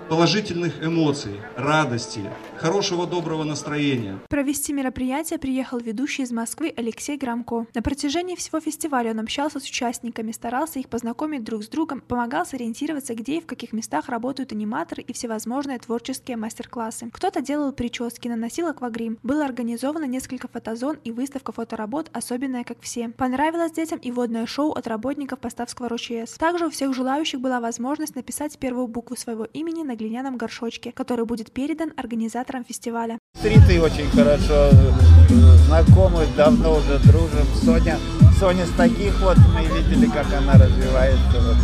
положительных 0.09 0.83
эмоций, 0.83 1.38
радости, 1.55 2.23
хорошего 2.57 3.07
доброго 3.07 3.45
настроения. 3.45 4.19
Провести 4.31 4.73
мероприятие 4.73 5.38
приехал 5.38 5.79
ведущий 5.79 6.23
из 6.23 6.33
Москвы 6.33 6.73
Алексей 6.75 7.19
Громко. 7.19 7.67
На 7.75 7.83
протяжении 7.83 8.35
всего 8.35 8.59
фестиваля 8.59 9.11
он 9.11 9.21
общался 9.21 9.61
с 9.61 9.65
участниками, 9.65 10.33
старался 10.33 10.79
их 10.79 10.88
познакомить 10.88 11.45
друг 11.45 11.62
с 11.62 11.69
другом, 11.69 12.00
помогал 12.00 12.47
сориентироваться, 12.47 13.15
где 13.15 13.38
и 13.38 13.41
в 13.43 13.47
каких 13.47 13.75
местах 13.75 14.09
работают 14.09 14.53
аниматоры 14.53 15.03
и 15.03 15.12
всевозможные 15.12 15.79
творческие 15.79 16.38
мастер-классы. 16.38 17.11
Кто-то 17.12 17.43
делал 17.43 17.73
прически, 17.73 18.29
наносил 18.29 18.69
аквагрим. 18.69 19.19
Было 19.23 19.45
организовано 19.45 20.05
несколько 20.05 20.49
фотозон 20.49 20.97
и 21.05 21.11
выставка 21.11 21.53
фоторабот, 21.53 22.09
особенная 22.15 22.65
как 22.65 22.81
все. 22.81 23.11
Понравилось 23.11 23.73
детям 23.73 23.99
и 23.99 24.11
водное 24.11 24.47
шоу 24.47 24.73
от 24.73 24.87
работников 24.87 25.38
Поставского 25.38 25.91
РОЧС. 25.91 26.38
Также 26.38 26.67
у 26.67 26.71
всех 26.71 26.95
желающих 26.95 27.41
была 27.41 27.61
возможность 27.61 28.17
написать 28.17 28.59
первую 28.59 28.87
букву 28.87 29.15
своего 29.15 29.45
имени 29.45 29.83
на 29.83 29.98
глиняном 29.99 30.38
горшочке, 30.38 30.93
который 30.93 31.26
будет 31.26 31.52
передан 31.52 31.93
организаторам 31.97 32.64
фестиваля. 32.64 33.19
С 33.40 33.45
Ритой 33.45 33.78
очень 33.81 34.09
хорошо 34.11 34.71
э, 34.71 35.33
знакомы, 35.67 36.25
давно 36.37 36.76
уже 36.76 36.99
дружим. 37.00 37.47
Соня, 37.62 37.99
Соня 38.38 38.64
с 38.64 38.71
таких 38.71 39.21
вот, 39.21 39.37
мы 39.55 39.64
видели, 39.76 40.07
как 40.07 40.33
она 40.33 40.55
развивается. 40.55 41.40
Вот. 41.40 41.57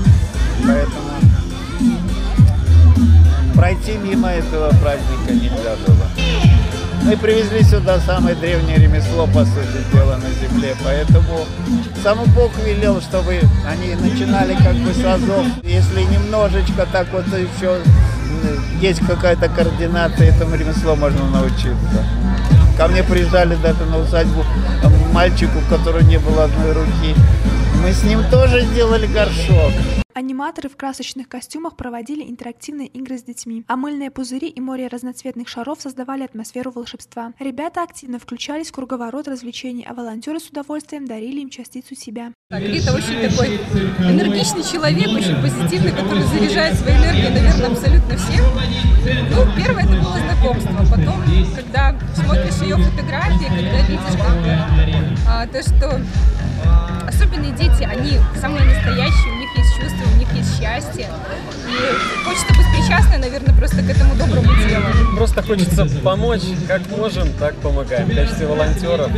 Поэтому 0.66 1.10
пройти 3.54 3.96
мимо 3.98 4.28
этого 4.28 4.68
праздника 4.80 5.32
нельзя 5.32 5.76
было. 5.86 6.08
Мы 7.04 7.18
привезли 7.18 7.62
сюда 7.62 8.00
самое 8.00 8.34
древнее 8.34 8.78
ремесло, 8.78 9.26
по 9.26 9.44
сути 9.44 9.84
дела, 9.92 10.16
на 10.16 10.30
земле. 10.30 10.74
Поэтому 10.82 11.44
сам 12.02 12.18
Бог 12.34 12.50
велел, 12.64 13.02
чтобы 13.02 13.40
они 13.66 13.94
начинали 13.94 14.54
как 14.54 14.74
бы 14.76 14.92
с 14.92 15.04
азов. 15.04 15.44
Если 15.62 16.00
немножечко 16.04 16.86
так 16.90 17.12
вот 17.12 17.26
еще 17.26 17.78
есть 18.80 19.00
какая-то 19.00 19.48
координация, 19.48 20.28
этому 20.28 20.56
ремеслу 20.56 20.94
можно 20.96 21.24
научиться. 21.30 22.06
Ко 22.76 22.88
мне 22.88 23.02
приезжали 23.02 23.54
даже 23.56 23.84
на 23.86 23.98
усадьбу 23.98 24.44
мальчику, 25.12 25.58
у 25.58 25.74
которого 25.74 26.00
не 26.00 26.18
было 26.18 26.44
одной 26.44 26.72
руки. 26.72 27.14
Мы 27.82 27.92
с 27.92 28.02
ним 28.02 28.24
тоже 28.30 28.62
сделали 28.62 29.06
горшок. 29.06 29.72
Аниматоры 30.14 30.68
в 30.68 30.76
красочных 30.76 31.28
костюмах 31.28 31.76
проводили 31.76 32.22
интерактивные 32.22 32.86
игры 32.86 33.18
с 33.18 33.24
детьми, 33.24 33.64
а 33.66 33.76
мыльные 33.76 34.12
пузыри 34.12 34.46
и 34.46 34.60
море 34.60 34.86
разноцветных 34.86 35.48
шаров 35.48 35.80
создавали 35.80 36.22
атмосферу 36.22 36.70
волшебства. 36.70 37.32
Ребята 37.40 37.82
активно 37.82 38.20
включались 38.20 38.68
в 38.68 38.74
круговорот 38.74 39.26
развлечений, 39.26 39.84
а 39.84 39.92
волонтеры 39.92 40.38
с 40.38 40.48
удовольствием 40.48 41.04
дарили 41.04 41.40
им 41.40 41.50
частицу 41.50 41.96
себя. 41.96 42.32
Рита 42.48 42.94
очень 42.94 43.28
такой 43.28 43.56
энергичный 44.08 44.62
человек, 44.62 45.08
очень 45.08 45.34
позитивный, 45.42 45.90
который 45.90 46.22
заряжает 46.22 46.76
своей 46.78 46.96
энергией, 46.96 47.30
наверное, 47.30 47.70
абсолютно 47.72 48.16
всех. 48.16 48.40
Ну, 49.34 49.56
первое 49.56 49.82
это 49.82 50.00
было 50.00 50.18
знакомство, 50.18 50.96
потом, 50.96 51.24
когда 51.56 51.98
смотришь 52.14 52.62
ее 52.62 52.76
фотографии, 52.76 53.46
когда 53.46 53.82
видишь 53.88 54.16
как, 54.16 55.28
а, 55.28 55.46
то, 55.48 55.60
что 55.60 56.00
особенные 57.08 57.52
дети, 57.52 57.82
они 57.82 58.18
самые 58.40 58.64
настоящие, 58.64 59.43
у 59.54 59.58
них 59.58 60.13
счастье. 60.64 61.08
И 61.68 62.24
хочется 62.24 62.54
быть 62.54 62.66
причастной, 62.72 63.18
наверное, 63.18 63.54
просто 63.56 63.76
к 63.76 63.90
этому 63.90 64.14
доброму 64.16 64.48
делу. 64.66 65.16
Просто 65.16 65.42
хочется 65.42 65.86
помочь, 66.02 66.42
как 66.66 66.82
можем, 66.96 67.28
так 67.38 67.54
помогаем. 67.56 68.08
В 68.08 68.14
качестве 68.14 68.46
волонтеров 68.46 69.10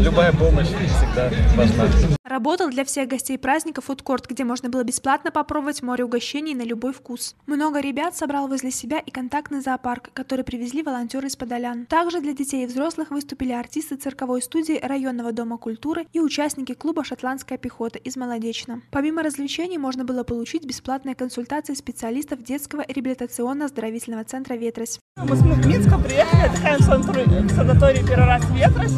любая 0.00 0.32
помощь 0.32 0.66
всегда 0.66 1.30
важна. 1.56 1.84
Работал 2.24 2.68
для 2.68 2.84
всех 2.84 3.08
гостей 3.08 3.38
праздника 3.38 3.80
фудкорт, 3.80 4.26
где 4.28 4.44
можно 4.44 4.68
было 4.68 4.84
бесплатно 4.84 5.30
попробовать 5.30 5.82
море 5.82 6.04
угощений 6.04 6.54
на 6.54 6.60
любой 6.60 6.92
вкус. 6.92 7.34
Много 7.46 7.80
ребят 7.80 8.16
собрал 8.16 8.48
возле 8.48 8.70
себя 8.70 8.98
и 8.98 9.10
контактный 9.10 9.62
зоопарк, 9.62 10.10
который 10.12 10.44
привезли 10.44 10.82
волонтеры 10.82 11.28
из 11.28 11.36
Подолян. 11.36 11.86
Также 11.86 12.20
для 12.20 12.34
детей 12.34 12.64
и 12.64 12.66
взрослых 12.66 13.10
выступили 13.10 13.52
артисты 13.52 13.96
цирковой 13.96 14.42
студии 14.42 14.78
районного 14.78 15.32
дома 15.32 15.56
культуры 15.56 16.06
и 16.12 16.20
участники 16.20 16.74
клуба 16.74 17.02
«Шотландская 17.02 17.56
пехота» 17.56 17.98
из 17.98 18.14
Молодечно. 18.16 18.82
Помимо 18.90 19.22
развлечений 19.22 19.78
можно 19.78 20.04
было 20.04 20.22
получить 20.22 20.66
бесплатные 20.88 21.14
консультации 21.14 21.74
специалистов 21.74 22.42
детского 22.42 22.82
реабилитационно-оздоровительного 22.88 24.24
центра 24.24 24.54
«Ветрось». 24.54 24.98
Мы 25.18 25.36
с 25.36 25.42
Минска 25.42 25.98
приехали, 25.98 26.46
отдыхаем 26.46 26.78
в 26.78 27.54
санатории 27.54 28.02
первый 28.08 28.24
раз 28.24 28.42
«Ветрось». 28.52 28.94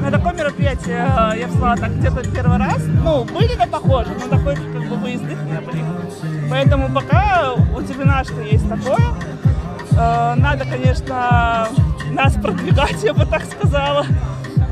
На 0.00 0.10
такое 0.10 0.32
мероприятие 0.32 1.06
э, 1.06 1.40
я 1.40 1.48
была 1.48 1.76
так 1.76 1.98
где-то 1.98 2.22
первый 2.34 2.56
раз. 2.56 2.82
Ну, 2.86 3.24
были 3.24 3.54
на 3.56 3.66
похоже, 3.66 4.14
но 4.14 4.34
такой 4.34 4.54
как 4.54 4.88
бы 4.88 4.96
выездных 4.96 5.38
не 5.42 5.60
были. 5.60 5.84
Поэтому 6.48 6.88
пока 6.94 7.52
удивлена, 7.76 8.24
что 8.24 8.40
есть 8.40 8.66
такое. 8.66 9.14
Э, 9.98 10.36
надо, 10.36 10.64
конечно, 10.64 11.68
нас 12.10 12.32
продвигать, 12.36 13.02
я 13.02 13.12
бы 13.12 13.26
так 13.26 13.44
сказала. 13.44 14.06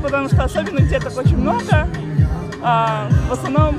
Потому 0.01 0.27
что 0.27 0.43
особенных 0.43 0.89
деток 0.89 1.15
очень 1.15 1.37
много. 1.37 1.87
А 2.63 3.07
в 3.29 3.33
основном 3.33 3.77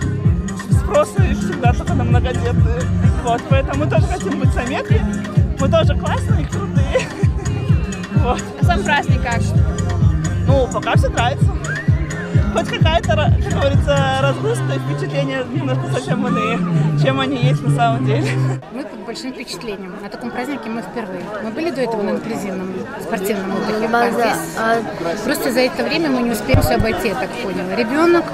спросы 0.85 1.35
всегда 1.35 1.73
только 1.73 1.95
на 1.95 2.05
многодетные. 2.05 2.81
Вот, 3.25 3.43
поэтому 3.49 3.85
мы 3.85 3.91
тоже 3.91 4.07
хотим 4.07 4.39
быть 4.39 4.53
заметны. 4.53 5.01
Мы 5.59 5.69
тоже 5.69 5.97
классные 5.97 6.43
и 6.43 6.47
крутые. 6.47 7.01
Вот. 8.25 8.43
А 8.59 8.65
сам 8.65 8.83
праздник 8.83 9.21
как? 9.23 9.43
Ну, 10.47 10.67
пока 10.73 10.97
все 10.97 11.11
нравится. 11.11 11.45
Хоть 12.55 12.69
какая-то, 12.69 13.09
как 13.17 13.53
говорится, 13.53 14.19
разгрузка 14.23 14.75
и 14.75 14.79
впечатления 14.79 15.43
немножко 15.53 15.89
совсем 15.93 16.25
иные, 16.25 16.57
чем 17.03 17.19
они 17.19 17.43
есть 17.43 17.61
на 17.63 17.75
самом 17.75 18.07
деле. 18.07 18.31
Мы 18.73 18.85
под 18.85 19.01
большим 19.01 19.33
впечатлением. 19.33 19.93
На 20.01 20.09
таком 20.09 20.31
празднике 20.31 20.71
мы 20.71 20.83
впервые. 20.83 21.25
Мы 21.43 21.51
были 21.51 21.71
до 21.71 21.81
этого 21.81 22.03
на 22.03 22.11
инклюзивном 22.11 22.73
спортивном 23.03 23.57
отдыхе, 23.57 23.89
а 23.93 24.11
здесь 24.11 24.57
а 24.57 24.77
просто 25.25 25.51
за 25.51 25.61
это 25.61 25.83
время 25.83 26.11
мы 26.11 26.23
не 26.23 26.31
успеем 26.31 26.63
все 26.63 26.75
обойти, 26.75 27.09
я 27.09 27.15
так 27.17 27.31
поняла. 27.43 27.75
Ребенок 27.77 28.25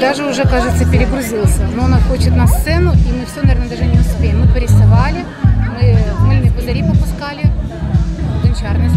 даже 0.00 0.24
уже, 0.24 0.42
кажется, 0.42 0.84
перегрузился, 0.90 1.68
но 1.72 1.84
он 1.84 1.94
хочет 2.08 2.34
на 2.34 2.48
сцену, 2.48 2.94
и 2.94 3.12
мы 3.12 3.26
все, 3.26 3.42
наверное, 3.42 3.68
даже 3.68 3.84
не 3.84 4.00
успеем. 4.00 4.40
Мы 4.40 4.48
порисовали, 4.52 5.24
мы 5.76 6.26
мыльные 6.26 6.50
пузыри 6.50 6.82
попускали, 6.82 7.48
гончарные 8.42 8.90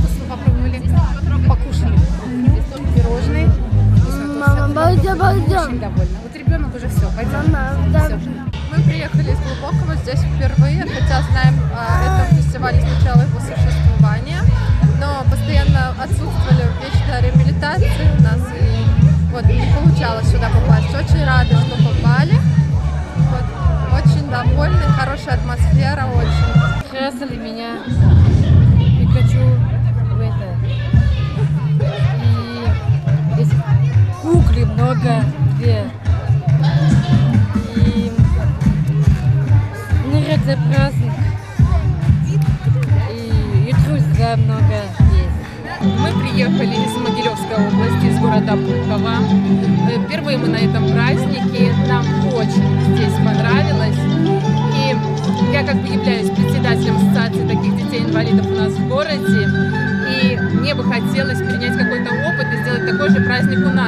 очень 5.00 5.80
довольна. 5.80 6.18
Вот 6.24 6.36
ребенок 6.36 6.76
уже 6.76 6.88
все, 6.88 7.10
пойдем. 7.16 7.56
Всё. 7.90 8.20
Мы 8.72 8.84
приехали 8.84 9.32
из 9.32 9.40
Глубокого 9.40 9.96
здесь 9.96 10.20
впервые, 10.20 10.84
хотя 10.84 11.22
знаем 11.30 11.60
о 11.76 12.24
этом 12.24 12.38
фестивале 12.38 12.82
с 12.82 12.84
начала 12.84 13.22
его 13.22 13.40
существования, 13.40 14.42
но 15.00 15.24
постоянно 15.30 15.92
отсутствовали 16.02 16.68
вечная 16.82 17.22
реабилитация 17.22 18.18
у 18.18 18.22
нас, 18.24 18.40
и 18.60 19.32
вот 19.32 19.46
не 19.46 19.64
получалось 19.74 20.28
сюда 20.28 20.50
попасть. 20.50 20.90
Очень 20.90 21.26
рады, 21.26 21.56
что 21.56 21.76
попали. 21.84 22.38
Вот, 23.30 24.04
очень 24.04 24.30
довольны, 24.30 24.84
хорошая 24.98 25.36
атмосфера, 25.36 26.06
очень. 26.16 26.90
Красили 26.90 27.38
меня 27.38 27.78
Пикачу 29.00 29.53
много 34.66 35.24
где. 35.56 35.84
И 37.76 38.12
наряд 40.12 40.40
за 40.46 40.58
праздник. 40.70 41.14
И, 43.12 43.70
и 43.70 43.74
друзья 43.86 44.38
много 44.38 44.82
есть. 45.14 45.44
Мы 45.82 46.12
приехали 46.22 46.76
из 46.76 46.96
Могилевской 46.98 47.68
области, 47.68 48.06
из 48.06 48.20
города 48.20 48.54
Пулково. 48.56 49.16
Э, 49.92 50.06
Впервые 50.06 50.38
мы 50.38 50.48
на 50.48 50.58
этом 50.58 50.90
празднике. 50.92 51.74
Нам 51.88 52.06
очень 52.34 52.96
здесь 52.96 53.14
понравилось. 53.16 53.98
И 54.76 54.96
я 55.52 55.64
как 55.64 55.76
бы 55.82 55.88
являюсь 55.88 56.30
председателем 56.30 56.96
ассоциации 56.98 57.48
таких 57.48 57.76
детей-инвалидов 57.76 58.48
у 58.48 58.56
нас 58.56 58.72
в 58.74 58.88
городе. 58.88 59.48
И 60.10 60.38
мне 60.58 60.74
бы 60.74 60.84
хотелось 60.84 61.40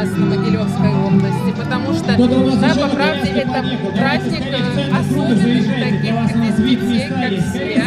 нас 0.05 0.17
на 0.17 0.25
Могилевской 0.25 0.93
области. 0.93 1.51
Потому 1.57 1.93
что, 1.93 2.05
да, 2.07 2.87
по 2.87 2.95
правде, 2.95 3.29
это 3.31 3.63
праздник 3.97 4.43
э, 4.51 4.91
особенный 4.91 5.63
таких 5.63 6.13
здесь 6.35 6.79
детей, 6.79 7.09
как 7.09 7.31
все. 7.49 7.83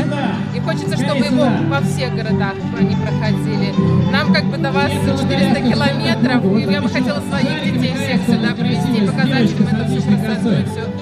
И 0.54 0.60
хочется, 0.60 0.96
чтобы 0.96 1.24
его 1.24 1.48
во 1.68 1.80
всех 1.80 2.14
городах 2.14 2.54
они 2.78 2.96
проходили. 2.96 3.72
Нам 4.10 4.32
как 4.32 4.44
бы 4.46 4.56
до 4.56 4.72
вас 4.72 4.90
400 4.90 5.60
километров, 5.60 6.44
и 6.56 6.72
я 6.72 6.82
бы 6.82 6.88
хотела 6.88 7.20
своих 7.20 7.64
детей 7.64 7.94
всех 7.94 8.22
сюда 8.26 8.54
привезти, 8.54 9.06
показать 9.06 9.50
им 9.50 9.66
эту 9.66 9.84
всю 9.86 10.02
красоту, 10.02 10.50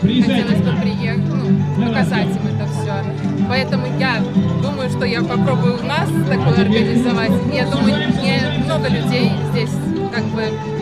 и 0.09 0.23
все. 0.23 0.33
Хотелось 0.33 0.61
бы 0.61 0.81
приехать, 0.81 1.25
ну, 1.29 1.87
показать 1.87 2.27
им 2.27 2.47
это 2.55 2.67
все. 2.73 2.95
Поэтому 3.49 3.87
я 3.99 4.23
думаю, 4.63 4.91
что 4.91 5.05
я 5.05 5.23
попробую 5.23 5.79
у 5.79 5.87
нас 5.87 6.09
такое 6.29 6.63
организовать. 6.63 7.31
И 7.53 7.57
Я 7.57 7.67
думаю, 7.67 7.97
не 8.21 8.65
много 8.65 8.89
людей 8.89 9.33
здесь 9.53 9.71
как 10.13 10.25
бы 10.27 10.76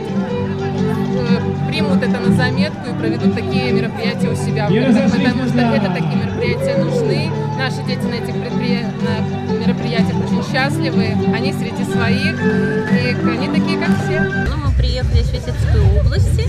примут 1.68 2.02
это 2.02 2.18
на 2.20 2.34
заметку 2.36 2.90
и 2.90 2.98
проведут 2.98 3.34
такие 3.34 3.72
мероприятия 3.72 4.28
у 4.28 4.36
себя 4.36 4.66
потому 4.66 5.48
что 5.48 5.58
это 5.60 5.88
такие 5.90 6.16
мероприятия 6.16 6.76
нужны. 6.82 7.30
Наши 7.58 7.82
дети 7.86 8.04
на 8.04 8.14
этих 8.14 8.34
предпри- 8.34 8.86
на 9.02 9.54
мероприятиях 9.58 10.16
очень 10.24 10.42
счастливы, 10.52 11.14
они 11.34 11.52
среди 11.52 11.84
своих, 11.84 12.34
и 12.92 13.16
они 13.28 13.48
такие, 13.48 13.78
как 13.78 13.90
все. 14.04 14.20
Ну, 14.20 14.56
мы 14.66 14.72
приехали 14.76 15.20
из 15.20 15.30
Витебской 15.30 15.80
области, 16.00 16.48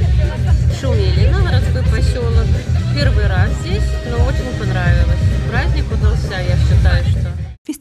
Шумелино, 0.80 1.40
городской 1.42 1.84
поселок. 1.84 2.48
Первый 2.96 3.28
раз 3.28 3.50
здесь, 3.62 3.84
но 4.10 4.18
очень 4.26 4.50
понравилось. 4.60 5.20
Праздник 5.52 5.86
удался, 5.92 6.34
я 6.42 6.56
считаю, 6.58 7.04
что. 7.06 7.25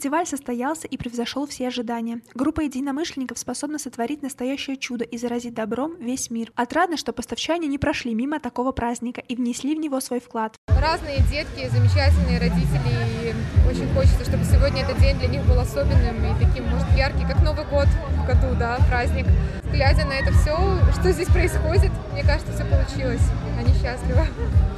Фестиваль 0.04 0.26
состоялся 0.26 0.86
и 0.86 0.98
превзошел 0.98 1.46
все 1.46 1.68
ожидания. 1.68 2.20
Группа 2.34 2.60
единомышленников 2.60 3.38
способна 3.38 3.78
сотворить 3.78 4.20
настоящее 4.20 4.76
чудо 4.76 5.02
и 5.02 5.16
заразить 5.16 5.54
добром 5.54 5.96
весь 5.98 6.28
мир. 6.28 6.52
Отрадно, 6.56 6.98
что 6.98 7.14
поставчане 7.14 7.68
не 7.68 7.78
прошли 7.78 8.14
мимо 8.14 8.38
такого 8.38 8.72
праздника 8.72 9.22
и 9.22 9.34
внесли 9.34 9.74
в 9.74 9.78
него 9.80 10.00
свой 10.00 10.20
вклад. 10.20 10.56
Разные 10.68 11.20
детки, 11.30 11.70
замечательные 11.70 12.38
родители, 12.38 12.92
и 13.22 13.66
очень 13.66 13.88
хочется, 13.94 14.26
чтобы 14.26 14.44
сегодня 14.44 14.82
этот 14.82 15.00
день 15.00 15.18
для 15.18 15.28
них 15.28 15.42
был 15.46 15.58
особенным 15.58 16.16
и 16.22 16.44
таким, 16.44 16.64
может, 16.68 16.86
яркий, 16.94 17.24
как 17.24 17.42
Новый 17.42 17.64
год 17.64 17.86
в 17.86 18.26
году, 18.26 18.54
да, 18.58 18.76
праздник. 18.90 19.24
Глядя 19.72 20.04
на 20.04 20.12
это 20.12 20.32
все, 20.32 20.54
что 21.00 21.12
здесь 21.12 21.28
происходит, 21.28 21.90
мне 22.12 22.22
кажется, 22.22 22.52
все 22.52 22.66
получилось. 22.66 23.22
Они 23.64 23.72
счастливы. 23.74 24.26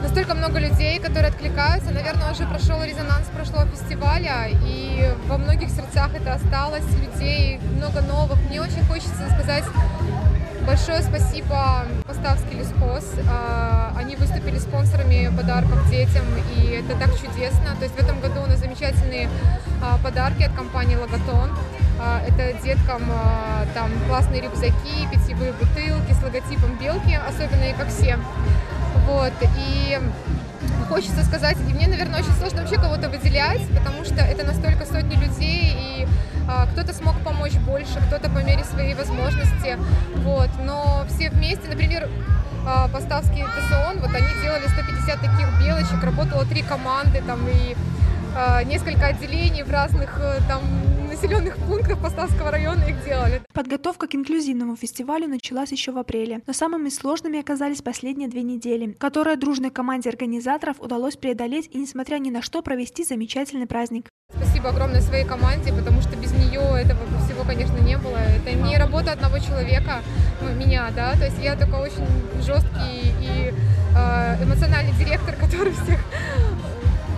Настолько 0.00 0.34
много 0.34 0.58
людей, 0.58 0.98
которые 1.00 1.28
откликаются. 1.28 1.90
Наверное, 1.90 2.30
уже 2.30 2.46
прошел 2.46 2.82
резонанс 2.82 3.26
прошлого 3.34 3.66
фестиваля, 3.66 4.48
и 4.48 5.12
во 5.26 5.38
многих 5.38 5.70
сердцах 5.70 6.14
это 6.14 6.34
осталось. 6.34 6.84
Людей 7.00 7.58
много 7.76 8.00
новых. 8.02 8.38
Мне 8.48 8.60
очень 8.60 8.84
хочется 8.84 9.28
сказать 9.34 9.64
Большое 10.66 11.00
спасибо 11.00 11.84
Поставский 12.08 12.58
лесхоз. 12.58 13.04
А, 13.30 13.92
Они 13.96 14.16
выступили 14.16 14.58
спонсорами 14.58 15.30
подарков 15.36 15.88
детям, 15.88 16.24
и 16.56 16.82
это 16.82 16.98
так 16.98 17.14
чудесно. 17.14 17.76
То 17.78 17.84
есть 17.84 17.94
в 17.94 17.98
этом 18.02 18.20
году 18.20 18.42
у 18.42 18.46
нас 18.46 18.58
замечательные 18.58 19.28
а, 19.80 19.96
подарки 19.98 20.42
от 20.42 20.52
компании 20.54 20.96
Логотон. 20.96 21.50
А, 22.00 22.20
Это 22.26 22.52
деткам 22.64 23.02
там 23.74 23.90
классные 24.08 24.40
рюкзаки, 24.42 25.06
питьевые 25.12 25.52
бутылки 25.52 26.12
с 26.12 26.22
логотипом 26.22 26.76
белки, 26.78 27.14
особенные 27.14 27.72
как 27.74 27.88
все. 27.88 28.18
Вот. 29.06 29.32
И 29.58 29.98
хочется 30.88 31.24
сказать, 31.24 31.56
и 31.68 31.74
мне, 31.74 31.88
наверное, 31.88 32.20
очень 32.20 32.32
сложно 32.32 32.60
вообще 32.60 32.76
кого-то 32.76 33.08
выделять, 33.08 33.60
потому 33.70 34.04
что 34.04 34.22
это 34.22 34.44
настолько 34.44 34.86
сотни 34.86 35.16
людей, 35.16 35.74
и 35.74 36.08
а, 36.48 36.66
кто-то 36.66 36.92
смог 36.92 37.18
помочь 37.20 37.54
больше, 37.54 38.00
кто-то 38.06 38.30
по 38.30 38.38
мере 38.38 38.64
своей 38.64 38.94
возможности, 38.94 39.76
вот, 40.16 40.50
но 40.64 41.04
все 41.08 41.30
вместе, 41.30 41.68
например, 41.68 42.08
а, 42.66 42.88
Поставский 42.88 43.44
ТСОН, 43.44 44.00
вот 44.00 44.14
они 44.14 44.28
делали 44.42 44.66
150 44.66 45.20
таких 45.20 45.60
белочек, 45.60 46.02
работало 46.02 46.44
три 46.44 46.62
команды, 46.62 47.22
там, 47.26 47.46
и 47.48 47.76
несколько 48.64 49.06
отделений 49.06 49.62
в 49.62 49.70
разных 49.70 50.18
э, 50.20 50.40
там 50.48 50.60
населенных 51.08 51.56
пунктах 51.56 51.98
Поставского 51.98 52.50
района 52.50 52.82
их 52.84 53.02
делали. 53.04 53.40
Подготовка 53.54 54.06
к 54.06 54.14
инклюзивному 54.14 54.76
фестивалю 54.76 55.26
началась 55.28 55.72
еще 55.72 55.92
в 55.92 55.98
апреле, 55.98 56.42
но 56.46 56.52
самыми 56.52 56.90
сложными 56.90 57.40
оказались 57.40 57.80
последние 57.80 58.28
две 58.28 58.42
недели, 58.42 58.92
которые 58.92 59.36
дружной 59.36 59.70
команде 59.70 60.10
организаторов 60.10 60.80
удалось 60.80 61.16
преодолеть 61.16 61.70
и, 61.72 61.78
несмотря 61.78 62.18
ни 62.18 62.30
на 62.30 62.42
что, 62.42 62.60
провести 62.60 63.04
замечательный 63.04 63.66
праздник. 63.66 64.08
Спасибо 64.34 64.68
огромное 64.68 65.00
своей 65.00 65.24
команде, 65.24 65.72
потому 65.72 66.02
что 66.02 66.16
без 66.16 66.32
нее 66.32 66.60
этого 66.78 67.00
всего, 67.24 67.44
конечно, 67.44 67.78
не 67.78 67.96
было. 67.96 68.18
Это 68.18 68.52
не 68.52 68.76
работа 68.76 69.12
одного 69.12 69.38
человека, 69.38 70.02
ну, 70.42 70.52
меня, 70.52 70.90
да, 70.94 71.12
то 71.12 71.24
есть 71.24 71.38
я 71.42 71.56
такой 71.56 71.88
очень 71.88 72.06
жесткий 72.42 73.14
и 73.22 73.54
э, 73.96 74.44
эмоциональный 74.44 74.92
директор, 74.92 75.34
который 75.40 75.72
всех 75.72 76.00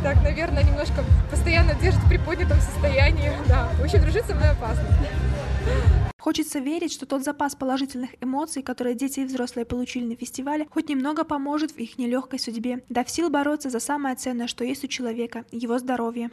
так, 0.03 0.23
наверное, 0.23 0.63
немножко 0.63 1.05
постоянно 1.31 1.75
держит 1.75 2.01
в 2.03 2.09
приподнятом 2.09 2.59
состоянии. 2.61 3.33
Да, 3.49 3.71
очень 3.83 4.01
дружить 4.01 4.25
со 4.25 4.35
мной 4.35 4.51
опасно. 4.51 4.85
Хочется 6.19 6.59
верить, 6.59 6.93
что 6.93 7.07
тот 7.07 7.25
запас 7.25 7.55
положительных 7.55 8.11
эмоций, 8.21 8.63
которые 8.63 8.95
дети 8.95 9.21
и 9.21 9.25
взрослые 9.25 9.65
получили 9.65 10.05
на 10.05 10.17
фестивале, 10.17 10.67
хоть 10.71 10.89
немного 10.89 11.25
поможет 11.25 11.73
в 11.73 11.79
их 11.79 11.97
нелегкой 11.97 12.39
судьбе, 12.39 12.85
дав 12.89 13.09
сил 13.09 13.31
бороться 13.31 13.71
за 13.71 13.81
самое 13.81 14.17
ценное, 14.17 14.47
что 14.47 14.65
есть 14.65 14.85
у 14.85 14.89
человека– 14.89 15.45
его 15.53 15.79
здоровье. 15.79 16.31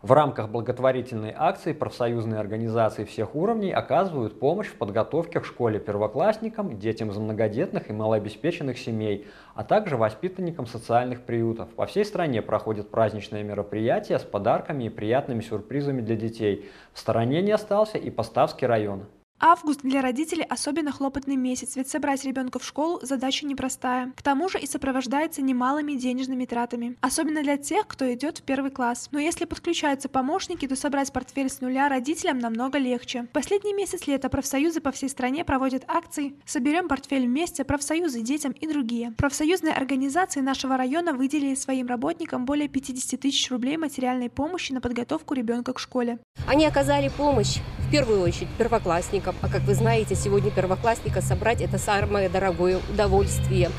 В 0.00 0.12
рамках 0.12 0.48
благотворительной 0.48 1.34
акции 1.36 1.72
профсоюзные 1.72 2.38
организации 2.38 3.02
всех 3.02 3.34
уровней 3.34 3.72
оказывают 3.72 4.38
помощь 4.38 4.68
в 4.68 4.76
подготовке 4.76 5.40
к 5.40 5.44
школе 5.44 5.80
первоклассникам, 5.80 6.78
детям 6.78 7.10
из 7.10 7.16
многодетных 7.16 7.90
и 7.90 7.92
малообеспеченных 7.92 8.78
семей, 8.78 9.26
а 9.56 9.64
также 9.64 9.96
воспитанникам 9.96 10.66
социальных 10.66 11.22
приютов. 11.22 11.70
По 11.70 11.86
всей 11.86 12.04
стране 12.04 12.42
проходят 12.42 12.92
праздничные 12.92 13.42
мероприятия 13.42 14.20
с 14.20 14.22
подарками 14.22 14.84
и 14.84 14.88
приятными 14.88 15.40
сюрпризами 15.40 16.00
для 16.00 16.14
детей. 16.14 16.70
В 16.92 17.00
стороне 17.00 17.42
не 17.42 17.50
остался 17.50 17.98
и 17.98 18.08
Поставский 18.08 18.68
район. 18.68 19.02
Август 19.40 19.82
для 19.82 20.02
родителей 20.02 20.42
особенно 20.42 20.90
хлопотный 20.90 21.36
месяц, 21.36 21.76
ведь 21.76 21.88
собрать 21.88 22.24
ребенка 22.24 22.58
в 22.58 22.64
школу 22.64 22.98
задача 23.02 23.46
непростая. 23.46 24.12
К 24.16 24.22
тому 24.22 24.48
же 24.48 24.58
и 24.58 24.66
сопровождается 24.66 25.42
немалыми 25.42 25.92
денежными 25.92 26.44
тратами, 26.44 26.96
особенно 27.02 27.42
для 27.44 27.56
тех, 27.56 27.86
кто 27.86 28.12
идет 28.12 28.38
в 28.38 28.42
первый 28.42 28.72
класс. 28.72 29.08
Но 29.12 29.20
если 29.20 29.44
подключаются 29.44 30.08
помощники, 30.08 30.66
то 30.66 30.74
собрать 30.74 31.12
портфель 31.12 31.50
с 31.50 31.60
нуля 31.60 31.88
родителям 31.88 32.40
намного 32.40 32.78
легче. 32.78 33.28
Последний 33.32 33.74
месяц 33.74 34.08
лета 34.08 34.28
профсоюзы 34.28 34.80
по 34.80 34.90
всей 34.90 35.08
стране 35.08 35.44
проводят 35.44 35.84
акции 35.86 36.34
«Соберем 36.44 36.88
портфель 36.88 37.26
вместе, 37.26 37.62
профсоюзы 37.62 38.22
детям 38.22 38.50
и 38.50 38.66
другие». 38.66 39.12
Профсоюзные 39.12 39.72
организации 39.74 40.40
нашего 40.40 40.76
района 40.76 41.12
выделили 41.12 41.54
своим 41.54 41.86
работникам 41.86 42.44
более 42.44 42.66
50 42.66 43.20
тысяч 43.20 43.48
рублей 43.52 43.76
материальной 43.76 44.30
помощи 44.30 44.72
на 44.72 44.80
подготовку 44.80 45.34
ребенка 45.34 45.72
к 45.74 45.78
школе. 45.78 46.18
Они 46.48 46.66
оказали 46.66 47.08
помощь 47.08 47.58
в 47.86 47.90
первую 47.90 48.20
очередь 48.20 48.48
первоклассникам, 48.58 49.27
а 49.40 49.48
как 49.48 49.62
вы 49.62 49.74
знаете, 49.74 50.14
сегодня 50.14 50.50
первоклассника 50.50 51.20
собрать 51.20 51.60
это 51.60 51.78
самое 51.78 52.28
дорогое 52.28 52.80
удовольствие. 52.90 53.70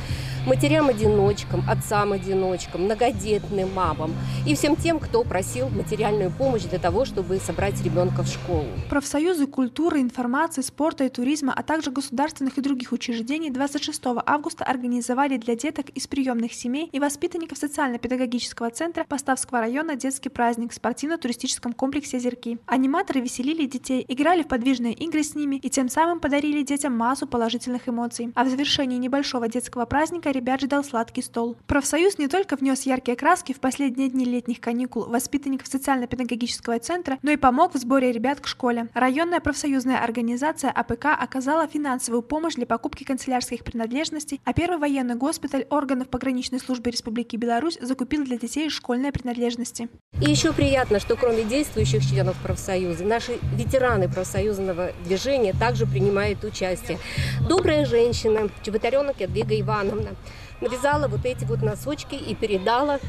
Матерям-одиночкам, 0.46 1.64
отцам-одиночкам, 1.70 2.84
многодетным 2.84 3.74
мамам 3.74 4.14
и 4.46 4.56
всем 4.56 4.76
тем, 4.76 5.00
кто 5.00 5.24
просил 5.24 5.70
материальную 5.70 6.32
помощь 6.32 6.64
для 6.64 6.80
того, 6.80 7.06
чтобы 7.06 7.40
собрать 7.40 7.82
ребенка 7.84 8.24
в 8.24 8.28
школу. 8.28 8.68
Профсоюзы 8.90 9.48
культуры, 9.48 10.02
информации, 10.02 10.62
спорта 10.62 11.06
и 11.06 11.10
туризма, 11.10 11.54
а 11.56 11.64
также 11.64 11.92
государственных 11.92 12.58
и 12.58 12.62
других 12.62 12.92
учреждений 12.92 13.50
26 13.50 14.02
августа 14.26 14.64
организовали 14.64 15.38
для 15.38 15.56
деток 15.56 15.90
из 15.90 16.08
приемных 16.08 16.54
семей 16.54 16.90
и 16.92 17.00
воспитанников 17.00 17.58
социально-педагогического 17.58 18.70
центра 18.70 19.06
Поставского 19.08 19.60
района 19.60 19.96
детский 19.96 20.30
праздник 20.30 20.72
в 20.72 20.76
спортивно-туристическом 20.76 21.74
комплексе 21.74 22.18
«Озерки». 22.18 22.58
Аниматоры 22.66 23.22
веселили 23.22 23.66
детей, 23.66 24.06
играли 24.08 24.44
в 24.44 24.48
подвижные 24.48 24.94
игры 24.94 25.24
с 25.24 25.36
ними 25.36 25.58
и 25.58 25.70
тем 25.70 25.90
самым 25.90 26.20
подарили 26.20 26.62
детям 26.64 26.96
массу 26.96 27.28
положительных 27.28 27.88
эмоций. 27.90 28.32
А 28.36 28.44
в 28.44 28.50
завершении 28.50 28.98
небольшого 28.98 29.48
детского 29.48 29.86
праздника 29.86 30.29
ребят 30.32 30.62
ждал 30.62 30.84
сладкий 30.84 31.22
стол. 31.22 31.58
Профсоюз 31.68 32.18
не 32.18 32.28
только 32.28 32.56
внес 32.56 32.84
яркие 32.84 33.18
краски 33.18 33.54
в 33.54 33.60
последние 33.60 34.10
дни 34.10 34.26
летних 34.26 34.60
каникул 34.60 35.06
воспитанников 35.06 35.68
социально-педагогического 35.68 36.80
центра, 36.80 37.18
но 37.22 37.32
и 37.32 37.38
помог 37.38 37.74
в 37.74 37.78
сборе 37.78 38.12
ребят 38.12 38.40
к 38.42 38.48
школе. 38.48 38.90
Районная 38.94 39.40
профсоюзная 39.40 40.04
организация 40.04 40.72
АПК 40.72 41.08
оказала 41.20 41.68
финансовую 41.68 42.22
помощь 42.22 42.56
для 42.56 42.66
покупки 42.66 43.04
канцелярских 43.04 43.64
принадлежностей, 43.64 44.42
а 44.46 44.54
первый 44.54 44.78
военный 44.80 45.16
госпиталь 45.16 45.66
органов 45.70 46.10
пограничной 46.10 46.60
службы 46.60 46.92
Республики 46.92 47.36
Беларусь 47.36 47.78
закупил 47.82 48.24
для 48.24 48.38
детей 48.38 48.70
школьные 48.70 49.12
принадлежности. 49.12 49.90
И 50.22 50.30
еще 50.30 50.54
приятно, 50.54 51.00
что 51.00 51.16
кроме 51.16 51.44
действующих 51.44 52.06
членов 52.06 52.36
профсоюза, 52.42 53.06
наши 53.06 53.40
ветераны 53.56 54.10
профсоюзного 54.10 54.92
движения 55.06 55.54
также 55.54 55.86
принимают 55.86 56.44
участие. 56.44 57.00
Добрая 57.48 57.86
женщина, 57.86 58.50
Чеботаренок 58.64 59.20
Ядвига 59.20 59.60
Ивановна, 59.60 60.16
навязала 60.62 61.08
вот 61.08 61.26
эти 61.26 61.46
вот 61.46 61.62
носочки 61.62 62.16
и 62.16 62.36
передала 62.36 63.00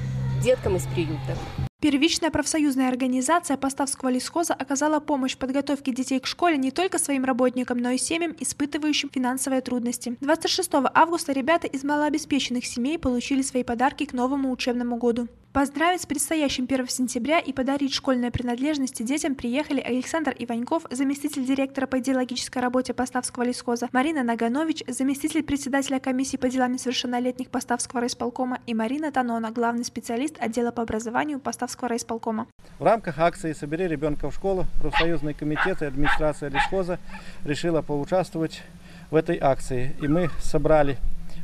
деткам 0.43 0.77
из 0.77 0.87
приюта. 0.87 1.37
Первичная 1.81 2.31
профсоюзная 2.31 2.91
организация 2.91 3.57
Поставского 3.57 4.11
лесхоза 4.11 4.53
оказала 4.53 5.01
помощь 5.01 5.35
в 5.35 5.39
подготовке 5.39 5.93
детей 5.93 6.21
к 6.21 6.27
школе 6.27 6.59
не 6.59 6.71
только 6.71 6.99
своим 6.99 7.25
работникам, 7.25 7.79
но 7.79 7.91
и 7.91 7.97
семьям, 7.97 8.37
испытывающим 8.39 9.09
финансовые 9.09 9.63
трудности. 9.63 10.15
26 10.21 10.71
августа 10.93 11.33
ребята 11.33 11.67
из 11.67 11.83
малообеспеченных 11.83 12.67
семей 12.67 12.99
получили 12.99 13.41
свои 13.41 13.63
подарки 13.63 14.05
к 14.05 14.13
новому 14.13 14.51
учебному 14.51 14.97
году. 14.97 15.29
Поздравить 15.53 16.03
с 16.03 16.07
предстоящим 16.07 16.67
1 16.71 16.87
сентября 16.87 17.41
и 17.41 17.53
подарить 17.53 17.93
школьные 17.93 18.31
принадлежности 18.31 19.03
детям 19.03 19.35
приехали 19.35 19.81
Александр 19.81 20.33
Иваньков, 20.39 20.85
заместитель 20.91 21.45
директора 21.45 21.89
по 21.89 21.99
идеологической 21.99 22.63
работе 22.63 22.95
Поставского 22.95 23.43
лесхоза, 23.43 23.89
Марина 23.91 24.23
Наганович, 24.23 24.85
заместитель 24.87 25.43
председателя 25.43 25.99
комиссии 25.99 26.37
по 26.37 26.49
делам 26.49 26.71
несовершеннолетних 26.71 27.51
Поставского 27.51 28.01
райисполкома 28.01 28.61
и 28.69 28.75
Марина 28.75 29.11
Танона, 29.11 29.51
главный 29.51 29.85
специалист 29.85 30.37
отдела 30.41 30.71
по 30.71 30.85
образованию 30.85 31.41
Поставского 31.41 31.89
райисполкома. 31.89 32.47
В 32.79 32.85
рамках 32.85 33.19
акции 33.19 33.53
«Собери 33.53 33.89
ребенка 33.89 34.31
в 34.31 34.35
школу» 34.37 34.67
профсоюзный 34.81 35.35
комитет 35.35 35.83
и 35.83 35.87
администрация 35.87 36.51
лесхоза 36.51 37.01
решила 37.45 37.83
поучаствовать 37.83 38.63
в 39.11 39.17
этой 39.17 39.37
акции. 39.41 39.97
И 40.01 40.07
мы 40.07 40.31
собрали 40.41 40.97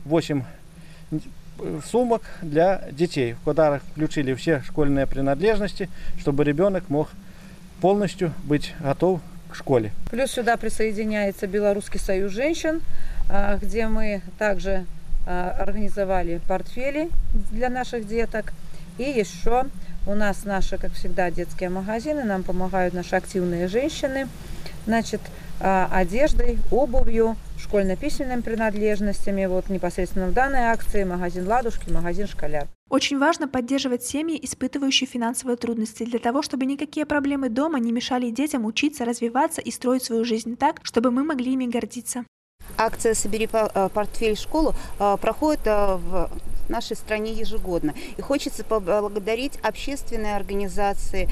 8 0.04 0.44
сумок 1.84 2.22
для 2.42 2.82
детей, 2.90 3.34
в 3.34 3.44
которых 3.44 3.82
включили 3.92 4.34
все 4.34 4.62
школьные 4.62 5.06
принадлежности, 5.06 5.88
чтобы 6.18 6.44
ребенок 6.44 6.88
мог 6.88 7.08
полностью 7.80 8.32
быть 8.44 8.74
готов 8.80 9.20
к 9.50 9.54
школе. 9.54 9.92
Плюс 10.10 10.30
сюда 10.32 10.56
присоединяется 10.56 11.46
Белорусский 11.46 12.00
союз 12.00 12.32
женщин, 12.32 12.80
где 13.60 13.86
мы 13.88 14.22
также 14.38 14.86
организовали 15.26 16.40
портфели 16.46 17.10
для 17.50 17.68
наших 17.68 18.06
деток. 18.06 18.52
И 18.98 19.04
еще 19.04 19.64
у 20.06 20.14
нас 20.14 20.44
наши, 20.44 20.78
как 20.78 20.92
всегда, 20.92 21.30
детские 21.30 21.68
магазины, 21.68 22.24
нам 22.24 22.42
помогают 22.44 22.94
наши 22.94 23.16
активные 23.16 23.68
женщины. 23.68 24.28
Значит, 24.86 25.20
одеждой, 25.60 26.58
обувью, 26.70 27.36
школьно-письменными 27.58 28.42
принадлежностями. 28.42 29.46
Вот 29.46 29.68
непосредственно 29.68 30.26
в 30.26 30.32
данной 30.32 30.64
акции 30.64 31.04
магазин 31.04 31.46
«Ладушки», 31.46 31.90
магазин 31.90 32.26
«Школяр». 32.26 32.66
Очень 32.88 33.18
важно 33.18 33.48
поддерживать 33.48 34.04
семьи, 34.04 34.38
испытывающие 34.40 35.08
финансовые 35.08 35.56
трудности, 35.56 36.04
для 36.04 36.20
того, 36.20 36.42
чтобы 36.42 36.66
никакие 36.66 37.04
проблемы 37.04 37.48
дома 37.48 37.80
не 37.80 37.90
мешали 37.90 38.30
детям 38.30 38.64
учиться, 38.64 39.04
развиваться 39.04 39.60
и 39.60 39.70
строить 39.70 40.04
свою 40.04 40.24
жизнь 40.24 40.56
так, 40.56 40.80
чтобы 40.82 41.10
мы 41.10 41.24
могли 41.24 41.54
ими 41.54 41.66
гордиться. 41.66 42.24
Акция 42.78 43.14
«Собери 43.14 43.46
портфель 43.46 44.36
в 44.36 44.38
школу» 44.38 44.74
проходит 44.98 45.66
в 45.66 46.30
нашей 46.68 46.96
стране 46.96 47.32
ежегодно. 47.32 47.94
И 48.16 48.22
хочется 48.22 48.64
поблагодарить 48.64 49.56
общественные 49.62 50.36
организации, 50.36 51.28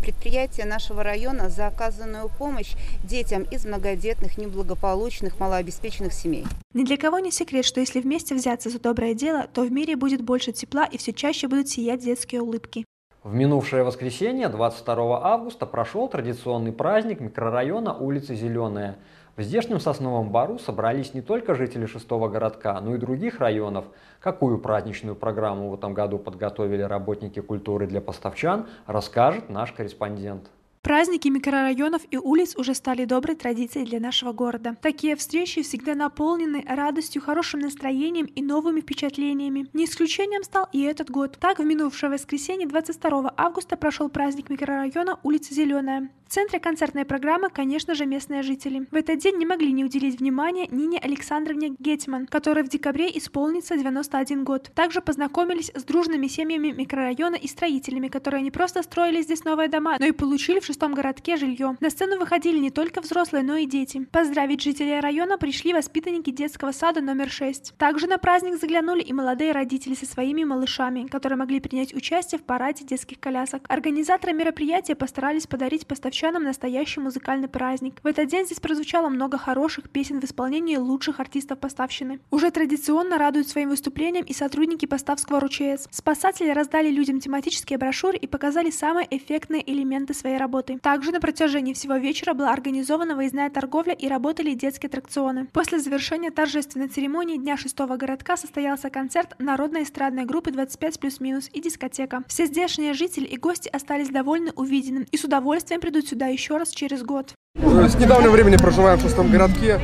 предприятия 0.00 0.64
нашего 0.64 1.02
района 1.02 1.48
за 1.48 1.66
оказанную 1.66 2.30
помощь 2.38 2.74
детям 3.04 3.42
из 3.44 3.64
многодетных, 3.64 4.38
неблагополучных, 4.38 5.40
малообеспеченных 5.40 6.12
семей. 6.12 6.46
Ни 6.74 6.84
для 6.84 6.96
кого 6.96 7.18
не 7.18 7.32
секрет, 7.32 7.64
что 7.64 7.80
если 7.80 8.00
вместе 8.00 8.34
взяться 8.34 8.70
за 8.70 8.78
доброе 8.78 9.14
дело, 9.14 9.46
то 9.52 9.62
в 9.62 9.72
мире 9.72 9.96
будет 9.96 10.22
больше 10.22 10.52
тепла 10.52 10.84
и 10.84 10.98
все 10.98 11.12
чаще 11.12 11.48
будут 11.48 11.68
сиять 11.68 12.00
детские 12.00 12.42
улыбки. 12.42 12.84
В 13.24 13.34
минувшее 13.34 13.82
воскресенье, 13.82 14.48
22 14.48 15.20
августа, 15.20 15.66
прошел 15.66 16.08
традиционный 16.08 16.70
праздник 16.70 17.18
микрорайона 17.18 17.92
улицы 17.92 18.36
Зеленая– 18.36 18.96
в 19.36 19.42
здешнем 19.42 19.80
сосновом 19.80 20.30
бару 20.30 20.58
собрались 20.58 21.12
не 21.12 21.20
только 21.20 21.54
жители 21.54 21.84
шестого 21.84 22.28
городка, 22.28 22.80
но 22.80 22.94
и 22.94 22.98
других 22.98 23.38
районов. 23.38 23.84
Какую 24.18 24.58
праздничную 24.58 25.14
программу 25.14 25.68
в 25.68 25.74
этом 25.74 25.92
году 25.92 26.18
подготовили 26.18 26.80
работники 26.80 27.40
культуры 27.40 27.86
для 27.86 28.00
поставчан, 28.00 28.66
расскажет 28.86 29.50
наш 29.50 29.72
корреспондент. 29.72 30.50
Праздники 30.86 31.26
микрорайонов 31.26 32.02
и 32.12 32.16
улиц 32.16 32.54
уже 32.56 32.72
стали 32.72 33.04
доброй 33.06 33.34
традицией 33.34 33.84
для 33.84 33.98
нашего 33.98 34.32
города. 34.32 34.76
Такие 34.80 35.16
встречи 35.16 35.62
всегда 35.62 35.96
наполнены 35.96 36.64
радостью, 36.64 37.20
хорошим 37.20 37.58
настроением 37.58 38.26
и 38.26 38.40
новыми 38.40 38.80
впечатлениями. 38.80 39.66
Не 39.72 39.86
исключением 39.86 40.44
стал 40.44 40.68
и 40.72 40.82
этот 40.82 41.10
год. 41.10 41.38
Так, 41.40 41.58
в 41.58 41.64
минувшее 41.64 42.10
воскресенье 42.10 42.68
22 42.68 43.34
августа 43.36 43.76
прошел 43.76 44.08
праздник 44.08 44.48
микрорайона 44.48 45.18
улица 45.24 45.54
Зеленая. 45.54 46.08
В 46.26 46.28
центре 46.28 46.58
концертной 46.58 47.04
программы, 47.04 47.50
конечно 47.50 47.94
же, 47.94 48.04
местные 48.04 48.42
жители. 48.42 48.88
В 48.90 48.96
этот 48.96 49.20
день 49.20 49.36
не 49.36 49.46
могли 49.46 49.70
не 49.70 49.84
уделить 49.84 50.18
внимания 50.18 50.66
Нине 50.72 50.98
Александровне 50.98 51.76
Гетман, 51.78 52.26
которой 52.26 52.64
в 52.64 52.68
декабре 52.68 53.16
исполнится 53.16 53.76
91 53.76 54.42
год. 54.42 54.72
Также 54.74 55.00
познакомились 55.00 55.70
с 55.72 55.84
дружными 55.84 56.26
семьями 56.26 56.72
микрорайона 56.72 57.36
и 57.36 57.46
строителями, 57.46 58.08
которые 58.08 58.42
не 58.42 58.50
просто 58.50 58.82
строили 58.82 59.22
здесь 59.22 59.44
новые 59.44 59.68
дома, 59.68 59.96
но 60.00 60.06
и 60.06 60.10
получили 60.10 60.58
в 60.58 60.66
шестом 60.66 60.94
городке 60.94 61.36
жилье. 61.36 61.76
На 61.78 61.90
сцену 61.90 62.18
выходили 62.18 62.58
не 62.58 62.70
только 62.70 63.00
взрослые, 63.02 63.44
но 63.44 63.54
и 63.54 63.64
дети. 63.64 64.04
Поздравить 64.10 64.62
жителей 64.62 64.98
района 64.98 65.38
пришли 65.38 65.72
воспитанники 65.72 66.30
детского 66.30 66.72
сада 66.72 67.02
номер 67.02 67.30
6. 67.30 67.74
Также 67.78 68.08
на 68.08 68.18
праздник 68.18 68.60
заглянули 68.60 69.00
и 69.00 69.12
молодые 69.12 69.52
родители 69.52 69.94
со 69.94 70.06
своими 70.06 70.42
малышами, 70.42 71.06
которые 71.06 71.38
могли 71.38 71.60
принять 71.60 71.94
участие 71.94 72.40
в 72.40 72.42
параде 72.42 72.84
детских 72.84 73.20
колясок. 73.20 73.62
Организаторы 73.68 74.32
мероприятия 74.32 74.96
постарались 74.96 75.46
подарить 75.46 75.86
поставщикам 75.86 76.15
поставщанам 76.16 76.44
настоящий 76.44 77.00
музыкальный 77.00 77.46
праздник. 77.46 77.96
В 78.02 78.06
этот 78.06 78.28
день 78.28 78.46
здесь 78.46 78.58
прозвучало 78.58 79.10
много 79.10 79.36
хороших 79.36 79.90
песен 79.90 80.18
в 80.18 80.24
исполнении 80.24 80.76
лучших 80.76 81.20
артистов 81.20 81.58
поставщины. 81.58 82.20
Уже 82.30 82.50
традиционно 82.50 83.18
радуют 83.18 83.48
своим 83.48 83.68
выступлением 83.68 84.24
и 84.24 84.32
сотрудники 84.32 84.86
поставского 84.86 85.40
РУЧС. 85.40 85.88
Спасатели 85.90 86.48
раздали 86.48 86.88
людям 86.88 87.20
тематические 87.20 87.78
брошюры 87.78 88.16
и 88.16 88.26
показали 88.26 88.70
самые 88.70 89.06
эффектные 89.10 89.62
элементы 89.70 90.14
своей 90.14 90.38
работы. 90.38 90.78
Также 90.78 91.12
на 91.12 91.20
протяжении 91.20 91.74
всего 91.74 91.96
вечера 91.96 92.32
была 92.32 92.50
организована 92.50 93.14
выездная 93.14 93.50
торговля 93.50 93.92
и 93.92 94.08
работали 94.08 94.54
детские 94.54 94.88
аттракционы. 94.88 95.48
После 95.52 95.80
завершения 95.80 96.30
торжественной 96.30 96.88
церемонии 96.88 97.36
Дня 97.36 97.58
шестого 97.58 97.96
городка 97.98 98.38
состоялся 98.38 98.88
концерт 98.88 99.34
народной 99.38 99.82
эстрадной 99.82 100.24
группы 100.24 100.50
25 100.50 100.98
плюс-минус 100.98 101.50
и 101.52 101.60
дискотека. 101.60 102.22
Все 102.26 102.46
здешние 102.46 102.94
жители 102.94 103.26
и 103.26 103.36
гости 103.36 103.68
остались 103.68 104.08
довольны 104.08 104.52
увиденным 104.56 105.04
и 105.12 105.16
с 105.18 105.24
удовольствием 105.24 105.82
придут 105.82 106.05
сюда 106.06 106.26
еще 106.26 106.56
раз 106.56 106.70
через 106.70 107.02
год. 107.02 107.34
С 107.56 107.94
недавнего 107.94 108.30
времени 108.32 108.56
проживаем 108.56 108.98
в 108.98 109.02
шестом 109.02 109.30
городке, 109.30 109.80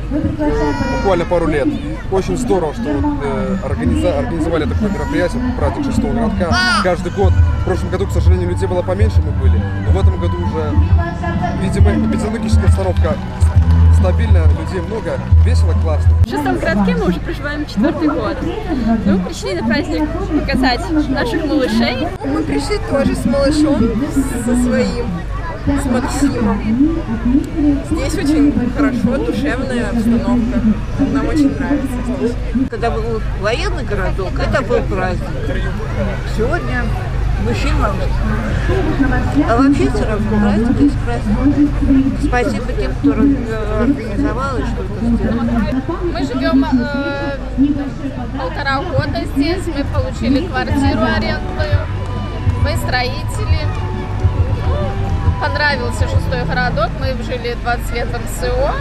буквально 0.97 1.25
пару 1.25 1.47
лет. 1.47 1.67
Очень 2.11 2.37
здорово, 2.37 2.73
что 2.73 2.83
вот, 2.83 3.23
э, 3.23 3.57
организа 3.63 4.19
организовали 4.19 4.65
такое 4.65 4.89
мероприятие, 4.89 5.41
праздник 5.57 5.85
шестого 5.85 6.13
городка. 6.13 6.55
Каждый 6.83 7.11
год, 7.11 7.33
в 7.33 7.65
прошлом 7.65 7.89
году, 7.89 8.07
к 8.07 8.11
сожалению, 8.11 8.49
людей 8.49 8.67
было 8.67 8.83
поменьше, 8.83 9.21
мы 9.21 9.31
были, 9.41 9.59
но 9.85 9.91
в 9.91 9.99
этом 9.99 10.19
году 10.19 10.37
уже, 10.37 10.71
видимо, 11.61 11.91
эпидемиологическая 11.91 12.65
обстановка 12.65 13.15
стабильно, 13.99 14.43
людей 14.59 14.81
много, 14.81 15.17
весело, 15.45 15.73
классно. 15.81 16.11
В 16.25 16.29
шестом 16.29 16.57
городке 16.57 16.95
мы 16.95 17.07
уже 17.07 17.19
проживаем 17.21 17.65
четвертый 17.65 18.09
год. 18.09 18.37
Мы 19.05 19.19
пришли 19.19 19.53
на 19.53 19.67
праздник 19.67 20.09
показать 20.41 21.09
наших 21.09 21.45
малышей. 21.45 22.07
Мы 22.25 22.43
пришли 22.43 22.77
тоже 22.89 23.15
с 23.15 23.25
малышом, 23.25 23.79
со 24.45 24.63
своим. 24.63 25.05
С 25.65 25.85
Максимом. 25.85 26.59
Здесь 27.91 28.15
очень 28.15 28.53
хорошо, 28.75 29.25
душевная 29.25 29.89
обстановка. 29.89 30.59
Нам 31.13 31.27
очень 31.27 31.55
нравится 31.55 31.87
здесь. 32.17 32.33
Когда 32.69 32.91
был 32.91 33.21
военный 33.39 33.85
городок, 33.85 34.31
это 34.37 34.61
был 34.61 34.81
праздник. 34.81 35.29
Сегодня 36.35 36.83
мужчина. 37.47 37.93
А 39.49 39.57
вообще 39.57 39.89
все 39.89 40.05
равно 40.05 40.29
праздник 40.29 40.79
есть 40.81 40.99
праздник. 40.99 41.69
Спасибо 42.27 42.73
тем, 42.73 42.91
кто 42.95 43.11
организовал 43.81 44.57
и 44.57 44.63
что-то 44.63 44.93
сделал. 45.15 45.43
Мы 46.11 46.25
живем 46.25 46.65
э, 46.65 47.37
полтора 48.37 48.81
года 48.81 49.23
здесь, 49.35 49.63
мы 49.67 49.83
получили 49.85 50.47
квартиру 50.47 51.03
арендную, 51.03 51.79
мы 52.63 52.77
строители. 52.77 53.59
Понравился 55.43 56.07
шестой 56.07 56.45
городок, 56.45 56.89
мы 57.01 57.21
жили 57.21 57.57
20 57.63 57.93
лет 57.93 58.07
в 58.07 58.13
МСО. 58.13 58.71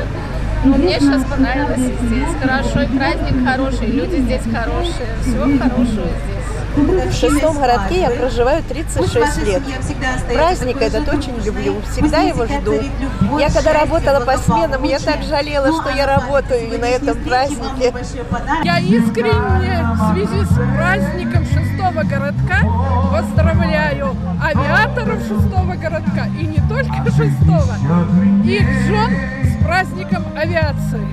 Но 0.64 0.76
мне 0.76 1.00
сейчас 1.00 1.24
понравилось 1.24 1.76
и 1.76 2.06
здесь. 2.06 2.28
Хорошо, 2.40 2.82
и 2.82 2.86
праздник 2.96 3.44
хороший, 3.44 3.88
и 3.88 3.90
люди 3.90 4.20
здесь 4.20 4.42
хорошие. 4.42 5.08
Всего 5.22 5.58
хорошего 5.58 6.06
здесь. 6.06 6.42
В 6.76 7.12
шестом 7.12 7.58
городке 7.58 8.02
я 8.02 8.10
проживаю 8.10 8.62
36 8.62 9.42
лет. 9.44 9.62
Праздник 10.32 10.80
этот 10.80 11.08
очень 11.08 11.36
люблю, 11.44 11.82
всегда 11.90 12.20
его 12.20 12.46
жду. 12.46 12.80
Я 13.40 13.50
когда 13.50 13.72
работала 13.72 14.24
по 14.24 14.38
сменам, 14.38 14.84
я 14.84 15.00
так 15.00 15.20
жалела, 15.24 15.66
что 15.82 15.90
я 15.90 16.06
работаю 16.06 16.78
на 16.78 16.86
этом 16.86 17.18
празднике. 17.24 17.92
Я 18.62 18.78
искренне 18.78 19.84
в 19.94 20.14
связи 20.14 20.44
с 20.44 20.76
праздником 20.76 21.44
шестого 21.92 22.04
городка 22.04 22.60
поздравляю 23.12 24.16
авиаторов 24.42 25.20
шестого 25.22 25.74
городка 25.74 26.26
и 26.40 26.46
не 26.46 26.58
только 26.68 27.10
шестого, 27.10 27.74
их 28.44 28.66
жен 28.86 29.10
с 29.44 29.64
праздником 29.64 30.24
авиации. 30.36 31.06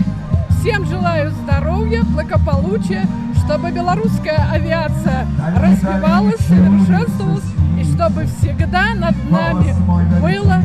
Всем 0.60 0.86
желаю 0.86 1.32
здоровья, 1.32 2.04
благополучия, 2.04 3.06
чтобы 3.44 3.72
белорусская 3.72 4.48
авиация 4.52 5.28
развивалась, 5.58 6.40
совершенствовалась, 6.40 7.44
и 7.80 7.84
чтобы 7.84 8.26
всегда 8.26 8.94
над 8.96 9.16
нами 9.30 9.74
было 10.22 10.62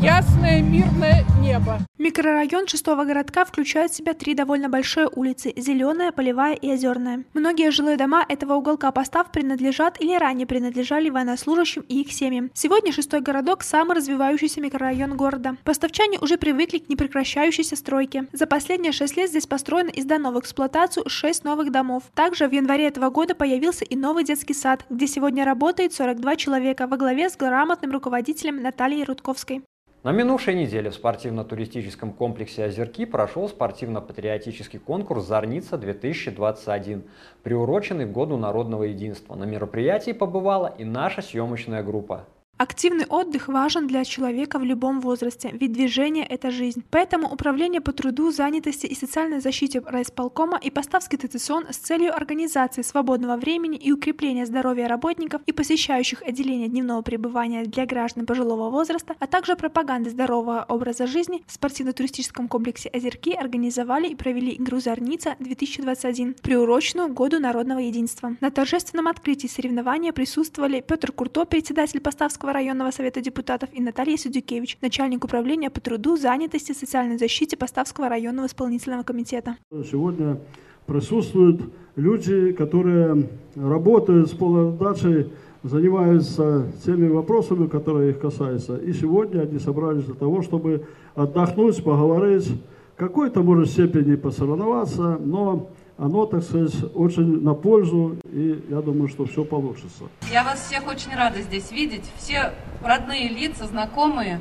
ясное 0.00 0.62
мирное 0.62 1.24
небо. 1.40 1.78
Микрорайон 2.04 2.66
шестого 2.66 3.04
городка 3.04 3.46
включает 3.46 3.90
в 3.90 3.94
себя 3.94 4.12
три 4.12 4.34
довольно 4.34 4.68
большие 4.68 5.08
улицы– 5.10 5.54
Зеленая, 5.56 6.12
Полевая 6.12 6.54
и 6.54 6.70
Озерная. 6.70 7.24
Многие 7.32 7.70
жилые 7.70 7.96
дома 7.96 8.22
этого 8.28 8.56
уголка 8.56 8.92
постав 8.92 9.32
принадлежат 9.32 9.98
или 10.02 10.14
ранее 10.14 10.46
принадлежали 10.46 11.08
военнослужащим 11.08 11.82
и 11.88 12.02
их 12.02 12.12
семьям. 12.12 12.50
Сегодня 12.52 12.92
шестой 12.92 13.22
городок– 13.22 13.62
самый 13.62 13.96
развивающийся 13.96 14.60
микрорайон 14.60 15.16
города. 15.16 15.56
Поставчане 15.64 16.18
уже 16.20 16.36
привыкли 16.36 16.76
к 16.76 16.90
непрекращающейся 16.90 17.74
стройке. 17.74 18.26
За 18.34 18.46
последние 18.46 18.92
шесть 18.92 19.16
лет 19.16 19.30
здесь 19.30 19.46
построено 19.46 19.88
и 19.88 20.02
сдано 20.02 20.30
в 20.30 20.38
эксплуатацию 20.38 21.08
шесть 21.08 21.42
новых 21.42 21.72
домов. 21.72 22.02
Также 22.12 22.48
в 22.48 22.52
январе 22.52 22.86
этого 22.86 23.08
года 23.08 23.34
появился 23.34 23.86
и 23.86 23.96
новый 23.96 24.24
детский 24.24 24.52
сад, 24.52 24.84
где 24.90 25.06
сегодня 25.06 25.46
работает 25.46 25.94
42 25.94 26.36
человека 26.36 26.86
во 26.86 26.98
главе 26.98 27.30
с 27.30 27.36
грамотным 27.38 27.92
руководителем 27.92 28.60
Натальей 28.60 29.04
Рудковской. 29.04 29.62
На 30.04 30.12
минувшей 30.12 30.54
неделе 30.54 30.90
в 30.90 30.94
спортивно-туристическом 30.94 32.12
комплексе 32.12 32.66
«Озерки» 32.66 33.06
прошел 33.06 33.48
спортивно-патриотический 33.48 34.78
конкурс 34.78 35.24
«Зорница-2021», 35.24 37.08
приуроченный 37.42 38.04
к 38.04 38.12
Году 38.12 38.36
народного 38.36 38.82
единства. 38.82 39.34
На 39.34 39.44
мероприятии 39.44 40.12
побывала 40.12 40.74
и 40.76 40.84
наша 40.84 41.22
съемочная 41.22 41.82
группа. 41.82 42.26
Активный 42.56 43.04
отдых 43.06 43.48
важен 43.48 43.88
для 43.88 44.04
человека 44.04 44.60
в 44.60 44.64
любом 44.64 45.00
возрасте, 45.00 45.50
ведь 45.52 45.72
движение– 45.72 46.24
это 46.28 46.52
жизнь. 46.52 46.84
Поэтому 46.90 47.28
Управление 47.34 47.80
по 47.80 47.92
труду, 47.92 48.30
занятости 48.30 48.86
и 48.86 48.94
социальной 48.94 49.40
защите 49.40 49.80
райисполкома 49.84 50.56
и 50.62 50.70
Поставский 50.70 51.18
ТТСОН 51.18 51.66
с 51.70 51.78
целью 51.78 52.14
организации 52.14 52.82
свободного 52.82 53.36
времени 53.36 53.76
и 53.76 53.90
укрепления 53.90 54.46
здоровья 54.46 54.86
работников 54.86 55.42
и 55.46 55.52
посещающих 55.52 56.22
отделение 56.22 56.68
дневного 56.68 57.02
пребывания 57.02 57.64
для 57.64 57.86
граждан 57.86 58.24
пожилого 58.24 58.70
возраста, 58.70 59.16
а 59.18 59.26
также 59.26 59.56
пропаганды 59.56 60.10
здорового 60.10 60.64
образа 60.68 61.08
жизни 61.08 61.42
в 61.48 61.52
спортивно-туристическом 61.52 62.46
комплексе 62.46 62.88
«Озерки» 62.90 63.32
организовали 63.32 64.06
и 64.06 64.14
провели 64.14 64.54
игру 64.54 64.78
«Зорница-2021», 64.78 66.40
приуроченную 66.40 67.08
Году 67.08 67.40
народного 67.40 67.80
единства. 67.80 68.36
На 68.40 68.52
торжественном 68.52 69.08
открытии 69.08 69.48
соревнования 69.48 70.12
присутствовали 70.12 70.80
Петр 70.86 71.10
Курто, 71.10 71.46
председатель 71.46 72.00
Поставского 72.00 72.43
районного 72.52 72.90
совета 72.90 73.20
депутатов, 73.20 73.68
и 73.72 73.80
Наталья 73.80 74.16
Судюкевич, 74.16 74.78
начальник 74.80 75.24
управления 75.24 75.70
по 75.70 75.80
труду, 75.80 76.16
занятости 76.16 76.72
социальной 76.72 77.18
защите 77.18 77.56
Поставского 77.56 78.08
районного 78.08 78.46
исполнительного 78.46 79.02
комитета. 79.02 79.56
Сегодня 79.90 80.38
присутствуют 80.86 81.62
люди, 81.96 82.52
которые 82.52 83.28
работают 83.54 84.28
с 84.28 84.32
полнодачей, 84.32 85.32
занимаются 85.62 86.66
теми 86.84 87.08
вопросами, 87.08 87.66
которые 87.66 88.10
их 88.10 88.20
касаются. 88.20 88.76
И 88.76 88.92
сегодня 88.92 89.40
они 89.40 89.58
собрались 89.58 90.04
для 90.04 90.14
того, 90.14 90.42
чтобы 90.42 90.86
отдохнуть, 91.14 91.82
поговорить, 91.82 92.50
какой-то, 92.96 93.42
может, 93.42 93.70
степени 93.70 94.14
посоревноваться, 94.14 95.18
но 95.24 95.70
оно, 95.96 96.26
так 96.26 96.42
сказать, 96.42 96.74
очень 96.94 97.42
на 97.42 97.54
пользу, 97.54 98.16
и 98.24 98.64
я 98.68 98.80
думаю, 98.80 99.08
что 99.08 99.26
все 99.26 99.44
получится. 99.44 100.04
Я 100.32 100.42
вас 100.44 100.66
всех 100.66 100.86
очень 100.86 101.14
рада 101.14 101.40
здесь 101.40 101.70
видеть, 101.70 102.04
все 102.16 102.52
родные 102.82 103.28
лица, 103.28 103.66
знакомые. 103.66 104.40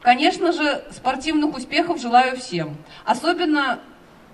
Конечно 0.00 0.52
же, 0.52 0.84
спортивных 0.90 1.56
успехов 1.56 2.00
желаю 2.00 2.36
всем. 2.36 2.76
Особенно 3.04 3.80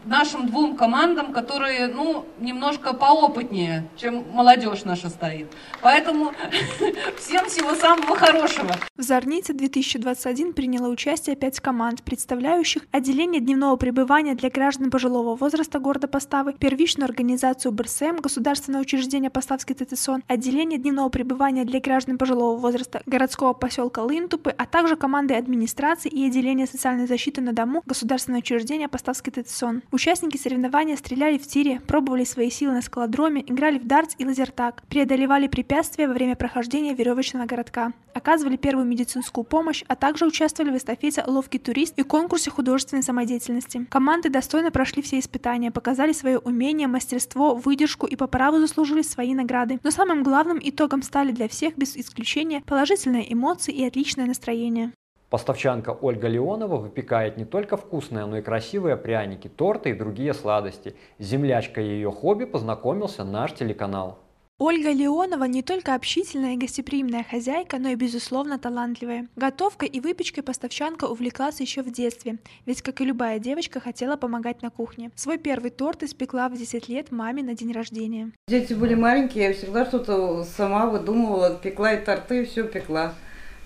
нашим 0.05 0.47
двум 0.47 0.77
командам, 0.77 1.33
которые, 1.33 1.89
ну, 1.89 2.25
немножко 2.41 2.93
поопытнее, 2.93 3.89
чем 3.97 4.25
молодежь 4.33 4.85
наша 4.85 5.09
стоит. 5.09 5.47
Поэтому 5.83 6.33
всем 7.19 7.47
всего 7.47 7.75
самого 7.75 8.17
хорошего. 8.17 8.75
В 8.97 9.03
Зорнице 9.03 9.53
2021 9.53 10.53
приняло 10.53 10.89
участие 10.89 11.37
пять 11.37 11.61
команд, 11.61 12.03
представляющих 12.03 12.83
отделение 12.91 13.41
дневного 13.41 13.77
пребывания 13.77 14.35
для 14.35 14.51
граждан 14.51 14.91
пожилого 14.91 15.37
возраста 15.37 15.79
города 15.79 16.09
Поставы, 16.09 16.55
первичную 16.55 17.07
организацию 17.07 17.73
БРСМ, 17.73 18.17
государственное 18.23 18.81
учреждение 18.81 19.31
Поставский 19.31 19.75
ТТСОН, 19.75 20.25
отделение 20.27 20.79
дневного 20.79 21.09
пребывания 21.09 21.65
для 21.65 21.81
граждан 21.81 22.19
пожилого 22.19 22.57
возраста 22.57 23.03
городского 23.07 23.53
поселка 23.53 24.03
Лынтупы, 24.03 24.51
а 24.51 24.67
также 24.67 24.97
команды 24.97 25.35
администрации 25.35 26.09
и 26.09 26.27
отделения 26.27 26.67
социальной 26.67 27.07
защиты 27.07 27.41
на 27.41 27.53
дому 27.53 27.83
государственное 27.87 28.41
учреждение 28.41 28.89
Поставский 28.89 29.33
ТТСОН. 29.33 29.83
Участники 29.91 30.37
соревнования 30.37 30.97
стреляли 30.97 31.39
в 31.39 31.47
тире, 31.47 31.81
пробовали 31.81 32.25
свои 32.25 32.51
силы 32.51 32.75
на 32.75 32.83
скалодроме, 32.83 33.41
играли 33.41 33.79
в 33.79 33.87
дартс 33.87 34.17
и 34.19 34.27
лазертаг, 34.27 34.83
преодолевали 34.89 35.49
препятствия 35.49 36.07
во 36.07 36.13
время 36.13 36.37
прохождения 36.37 36.95
веревочного 36.95 37.47
городка, 37.47 37.95
оказывали 38.13 38.57
первую 38.57 38.85
медицинскую 38.87 39.45
помощь, 39.45 39.85
а 39.89 39.97
также 39.97 40.27
участвовали 40.27 40.73
в 40.73 40.77
эстафете 40.77 41.25
«Ловкий 41.27 41.59
турист» 41.59 41.99
и 41.99 42.03
конкурсе 42.03 42.51
художественной 42.51 43.03
самодеятельности. 43.03 43.87
Команды 43.89 44.29
достойно 44.29 44.71
прошли 44.71 45.01
все 45.01 45.19
испытания, 45.19 45.71
показали 45.71 46.13
свое 46.13 46.39
умение, 46.39 46.87
мастерство, 46.87 47.55
выдержку 47.55 48.07
и 48.07 48.15
по 48.15 48.27
праву 48.27 48.59
заслужили 48.59 49.01
свои 49.01 49.33
награды. 49.33 49.81
Но 49.83 49.91
самым 49.91 50.23
главным 50.23 50.59
итогом 50.63 51.03
стали 51.03 51.33
для 51.33 51.49
всех 51.49 51.79
без 51.79 51.97
исключения 51.97 52.63
положительные 52.67 53.33
эмоции 53.33 53.73
и 53.73 53.87
отличное 53.87 54.27
настроение. 54.27 54.93
Поставчанка 55.31 55.91
Ольга 55.91 56.27
Леонова 56.27 56.77
выпекает 56.77 57.37
не 57.37 57.45
только 57.45 57.77
вкусные, 57.77 58.25
но 58.25 58.39
и 58.39 58.43
красивые 58.43 58.97
пряники, 58.97 59.49
торты 59.49 59.91
и 59.91 59.95
другие 59.95 60.33
сладости. 60.33 60.95
С 61.19 61.27
землячкой 61.27 61.85
ее 61.85 62.11
хобби 62.11 62.45
познакомился 62.47 63.25
наш 63.25 63.53
телеканал. 63.53 64.19
Ольга 64.61 64.91
Леонова 64.91 65.45
не 65.45 65.63
только 65.63 65.95
общительная 65.95 66.55
и 66.55 66.57
гостеприимная 66.57 67.25
хозяйка, 67.31 67.79
но 67.79 67.91
и, 67.91 67.95
безусловно, 67.95 68.59
талантливая. 68.59 69.29
Готовкой 69.37 69.87
и 69.89 70.01
выпечкой 70.01 70.43
поставчанка 70.43 71.05
увлеклась 71.05 71.61
еще 71.61 71.83
в 71.83 71.93
детстве, 71.93 72.39
ведь, 72.67 72.83
как 72.83 73.01
и 73.01 73.05
любая 73.05 73.39
девочка, 73.39 73.79
хотела 73.79 74.17
помогать 74.17 74.63
на 74.63 74.71
кухне. 74.71 75.13
Свой 75.15 75.39
первый 75.39 75.71
торт 75.71 76.03
испекла 76.03 76.49
в 76.49 76.57
10 76.57 76.89
лет 76.89 77.13
маме 77.13 77.45
на 77.45 77.55
день 77.55 77.71
рождения. 77.71 78.33
Дети 78.49 78.73
были 78.73 78.95
маленькие, 78.95 79.49
я 79.49 79.53
всегда 79.53 79.85
что-то 79.85 80.43
сама 80.43 80.87
выдумывала, 80.87 81.55
пекла 81.55 81.93
и 81.93 82.05
торты, 82.05 82.45
все 82.45 82.65
пекла. 82.65 83.15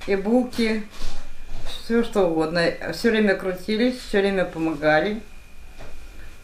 И 0.07 0.17
булки, 0.17 0.83
все 1.67 2.05
что 2.05 2.29
угодно. 2.29 2.63
Все 2.93 3.11
время 3.11 3.35
крутились, 3.35 3.99
все 3.99 4.21
время 4.21 4.45
помогали. 4.45 5.21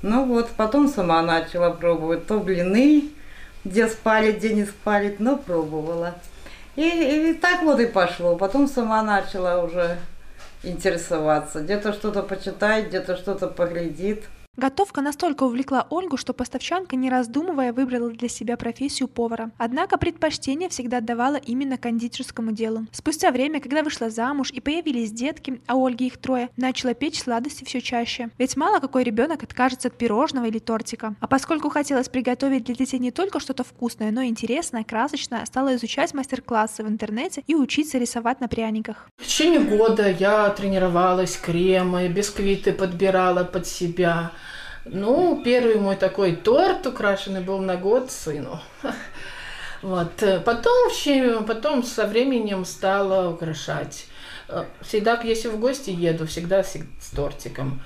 Ну 0.02 0.24
вот, 0.26 0.50
потом 0.50 0.88
сама 0.88 1.22
начала 1.22 1.70
пробовать 1.70 2.26
то 2.26 2.38
блины, 2.38 3.11
где 3.64 3.88
спали, 3.88 4.33
где 4.33 4.54
не 4.54 4.64
спали, 4.64 5.16
но 5.18 5.37
пробовала. 5.37 6.14
И, 6.76 7.31
и 7.31 7.35
так 7.35 7.62
вот 7.62 7.81
и 7.81 7.87
пошло. 7.87 8.37
Потом 8.37 8.68
сама 8.68 9.02
начала 9.02 9.62
уже 9.62 9.98
интересоваться. 10.62 11.61
Где-то 11.61 11.92
что-то 11.92 12.22
почитает, 12.22 12.88
где-то 12.88 13.16
что-то 13.16 13.48
поглядит. 13.48 14.24
Готовка 14.59 15.03
настолько 15.03 15.44
увлекла 15.44 15.87
Ольгу, 15.88 16.16
что 16.16 16.33
поставчанка, 16.33 16.97
не 16.97 17.09
раздумывая, 17.09 17.73
выбрала 17.73 18.11
для 18.11 18.29
себя 18.29 18.57
профессию 18.57 19.07
повара. 19.07 19.53
Однако 19.57 19.99
предпочтение 19.99 20.68
всегда 20.68 20.97
отдавала 20.97 21.37
именно 21.37 21.79
кондитерскому 21.79 22.51
делу. 22.51 22.85
Спустя 22.90 23.31
время, 23.31 23.61
когда 23.61 23.85
вышла 23.85 24.11
замуж 24.11 24.51
и 24.51 24.61
появились 24.61 25.12
детки, 25.12 25.61
а 25.68 25.77
Ольги 25.77 26.09
их 26.09 26.16
трое, 26.16 26.51
начала 26.57 26.92
печь 26.94 27.21
сладости 27.21 27.62
все 27.62 27.81
чаще. 27.81 28.31
Ведь 28.37 28.57
мало 28.57 28.81
какой 28.81 29.05
ребенок 29.05 29.44
откажется 29.44 29.87
от 29.87 29.97
пирожного 29.97 30.47
или 30.47 30.59
тортика. 30.59 31.14
А 31.21 31.29
поскольку 31.29 31.68
хотелось 31.71 32.09
приготовить 32.09 32.64
для 32.64 32.75
детей 32.75 32.99
не 32.99 33.12
только 33.12 33.38
что-то 33.38 33.62
вкусное, 33.62 34.11
но 34.11 34.23
и 34.23 34.29
интересное, 34.29 34.83
красочное, 34.83 35.47
стала 35.47 35.77
изучать 35.77 36.14
мастер-классы 36.14 36.83
в 36.83 36.88
интернете 36.88 37.44
и 37.47 37.55
учиться 37.55 37.97
рисовать 37.97 38.40
на 38.40 38.49
пряниках. 38.49 39.09
В 39.18 39.25
течение 39.25 39.61
года 39.61 40.11
я 40.11 40.51
тренировалась, 40.51 41.37
кремы, 41.37 42.09
бисквиты 42.09 42.73
подбирала 42.73 43.44
под 43.44 43.64
себя. 43.64 44.33
Ну, 44.90 45.42
первый 45.44 45.77
мой 45.77 45.96
такой 45.96 46.37
торт 46.37 46.87
украшенный 46.87 47.40
был 47.40 47.59
на 47.59 47.77
год 47.77 48.11
сыну. 48.11 48.61
Вот. 49.81 50.24
Потом, 50.44 51.44
потом 51.46 51.85
со 51.85 52.07
временем 52.07 52.64
стала 52.64 53.31
украшать. 53.31 54.07
Всегда, 54.81 55.20
если 55.22 55.48
в 55.48 55.61
гости 55.61 55.90
еду, 55.90 56.27
всегда 56.27 56.64
с 56.64 56.77
тортиком. 57.14 57.81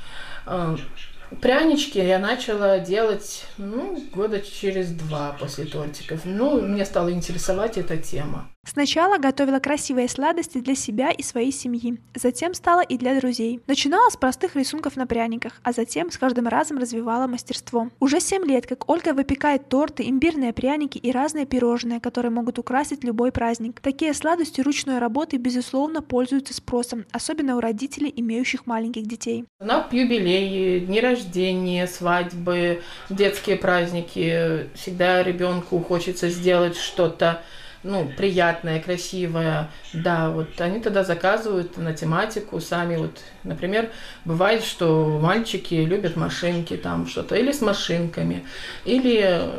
Прянички 1.40 1.98
я 1.98 2.18
начала 2.18 2.78
делать 2.78 3.44
ну, 3.58 4.02
года 4.14 4.40
через 4.40 4.90
два 4.90 5.36
после 5.38 5.64
тортиков. 5.64 6.20
Ну, 6.24 6.60
мне 6.60 6.84
стала 6.84 7.10
интересовать 7.10 7.78
эта 7.78 7.96
тема. 7.96 8.48
Сначала 8.64 9.18
готовила 9.18 9.58
красивые 9.58 10.08
сладости 10.08 10.58
для 10.58 10.76
себя 10.76 11.10
и 11.10 11.22
своей 11.22 11.50
семьи, 11.52 11.98
затем 12.14 12.54
стала 12.54 12.80
и 12.80 12.96
для 12.96 13.18
друзей. 13.18 13.60
Начинала 13.66 14.08
с 14.08 14.16
простых 14.16 14.54
рисунков 14.54 14.96
на 14.96 15.06
пряниках, 15.06 15.60
а 15.64 15.72
затем 15.72 16.12
с 16.12 16.16
каждым 16.16 16.46
разом 16.46 16.78
развивала 16.78 17.26
мастерство. 17.26 17.90
Уже 17.98 18.20
7 18.20 18.46
лет, 18.46 18.66
как 18.66 18.88
Ольга 18.88 19.14
выпекает 19.14 19.68
торты, 19.68 20.08
имбирные 20.08 20.52
пряники 20.52 20.96
и 20.96 21.10
разные 21.10 21.44
пирожные, 21.44 22.00
которые 22.00 22.30
могут 22.30 22.58
украсить 22.60 23.02
любой 23.02 23.32
праздник. 23.32 23.80
Такие 23.80 24.14
сладости 24.14 24.60
ручной 24.60 25.00
работы, 25.00 25.38
безусловно, 25.38 26.00
пользуются 26.00 26.54
спросом, 26.54 27.04
особенно 27.10 27.56
у 27.56 27.60
родителей, 27.60 28.12
имеющих 28.14 28.66
маленьких 28.66 29.06
детей. 29.06 29.44
На 29.60 29.88
юбилеи, 29.90 30.78
дни 30.78 31.00
рождения, 31.00 31.88
свадьбы, 31.88 32.80
детские 33.10 33.56
праздники, 33.56 34.68
всегда 34.74 35.22
ребенку 35.24 35.80
хочется 35.80 36.30
сделать 36.30 36.76
что-то 36.76 37.42
ну, 37.82 38.10
приятное, 38.16 38.80
красивое, 38.80 39.70
да, 39.92 40.30
вот 40.30 40.60
они 40.60 40.80
тогда 40.80 41.04
заказывают 41.04 41.76
на 41.76 41.92
тематику 41.92 42.60
сами, 42.60 42.96
вот, 42.96 43.20
например, 43.42 43.90
бывает, 44.24 44.62
что 44.62 45.18
мальчики 45.20 45.74
любят 45.74 46.16
машинки 46.16 46.76
там 46.76 47.06
что-то, 47.06 47.34
или 47.34 47.52
с 47.52 47.60
машинками, 47.60 48.46
или 48.84 49.50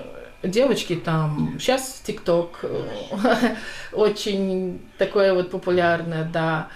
девочки 0.43 0.95
там, 0.95 1.57
сейчас 1.59 2.01
ТикТок 2.05 2.65
очень 3.91 4.81
такое 4.97 5.33
вот 5.33 5.51
популярное, 5.51 6.23
да, 6.23 6.69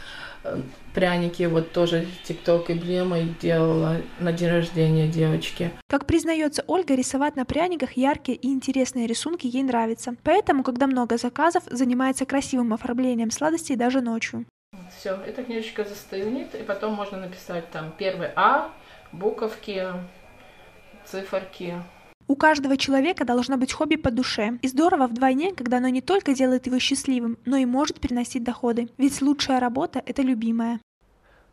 пряники, 0.98 1.44
вот 1.44 1.74
тоже 1.74 2.08
ТикТок 2.24 2.72
эмблема 2.72 3.20
делала 3.40 3.98
на 4.20 4.34
день 4.34 4.50
рождения 4.50 5.08
девочки. 5.08 5.70
Как 5.88 6.08
признается 6.08 6.64
Ольга, 6.66 6.96
рисовать 6.96 7.36
на 7.36 7.46
пряниках 7.46 7.92
яркие 7.92 8.36
и 8.36 8.48
интересные 8.48 9.06
рисунки 9.06 9.46
ей 9.46 9.62
нравится. 9.62 10.16
Поэтому, 10.24 10.64
когда 10.64 10.88
много 10.88 11.20
заказов, 11.20 11.62
занимается 11.70 12.26
красивым 12.26 12.74
оформлением 12.74 13.30
сладостей 13.30 13.76
даже 13.76 14.02
ночью. 14.02 14.48
Все, 14.98 15.12
эта 15.28 15.44
книжечка 15.44 15.84
застынет, 15.84 16.56
и 16.56 16.64
потом 16.64 16.94
можно 16.94 17.20
написать 17.20 17.70
там 17.70 17.94
первый 17.96 18.30
А, 18.36 18.72
буковки, 19.12 19.86
циферки, 21.06 21.76
у 22.30 22.36
каждого 22.36 22.76
человека 22.76 23.24
должно 23.24 23.56
быть 23.56 23.72
хобби 23.72 23.96
по 23.96 24.12
душе. 24.12 24.60
И 24.62 24.68
здорово 24.68 25.08
вдвойне, 25.08 25.54
когда 25.54 25.78
оно 25.78 25.88
не 25.88 26.02
только 26.02 26.34
делает 26.34 26.66
его 26.66 26.78
счастливым, 26.78 27.38
но 27.46 27.56
и 27.56 27.66
может 27.66 28.02
приносить 28.02 28.44
доходы. 28.44 28.90
Ведь 28.98 29.22
лучшая 29.22 29.62
работа– 29.62 30.04
это 30.06 30.22
любимая. 30.24 30.82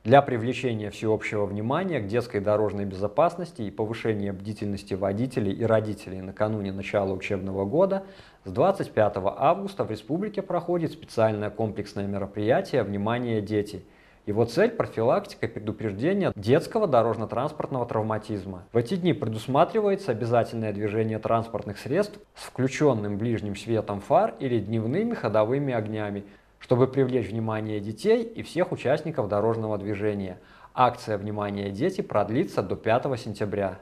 Для 0.05 0.21
привлечения 0.21 0.91
всеобщего 0.91 1.47
внимания 1.47 1.99
к 1.99 2.07
детской 2.07 2.39
дорожной 2.39 2.85
безопасности 2.85 3.63
и 3.63 3.71
повышения 3.71 4.35
бдительности 4.35 4.93
водителей 4.93 5.55
и 5.55 5.65
родителей 5.65 6.21
накануне 6.21 6.73
начала 6.73 7.15
учебного 7.15 7.65
года 7.65 8.05
с 8.45 8.53
25 8.53 9.15
августа 9.17 9.85
в 9.85 9.91
республике 9.91 10.43
проходит 10.43 10.93
специальное 10.93 11.49
комплексное 11.49 12.07
мероприятие 12.07 12.83
«Внимание, 12.83 13.41
дети!» 13.41 13.83
Его 14.27 14.45
цель– 14.45 14.71
профилактика 14.77 15.47
и 15.47 15.49
предупреждение 15.49 16.33
детского 16.37 16.87
дорожно-транспортного 16.87 17.87
травматизма. 17.87 18.65
В 18.75 18.77
эти 18.77 18.97
дни 18.97 19.15
предусматривается 19.15 20.13
обязательное 20.13 20.75
движение 20.75 21.19
транспортных 21.19 21.79
средств 21.79 22.19
с 22.35 22.45
включенным 22.45 23.17
ближним 23.17 23.57
светом 23.57 24.01
фар 24.01 24.35
или 24.39 24.59
дневными 24.59 25.15
ходовыми 25.15 25.73
огнями, 25.73 26.25
чтобы 26.65 26.87
привлечь 26.87 27.29
внимание 27.29 27.79
детей 27.79 28.23
и 28.23 28.43
всех 28.43 28.73
участников 28.73 29.29
дорожного 29.29 29.77
движения. 29.77 30.39
Акция 30.73 31.19
«Внимание, 31.19 31.71
дети» 31.71 32.01
продлится 32.01 32.63
до 32.63 32.75
5 32.75 33.21
сентября. 33.21 33.81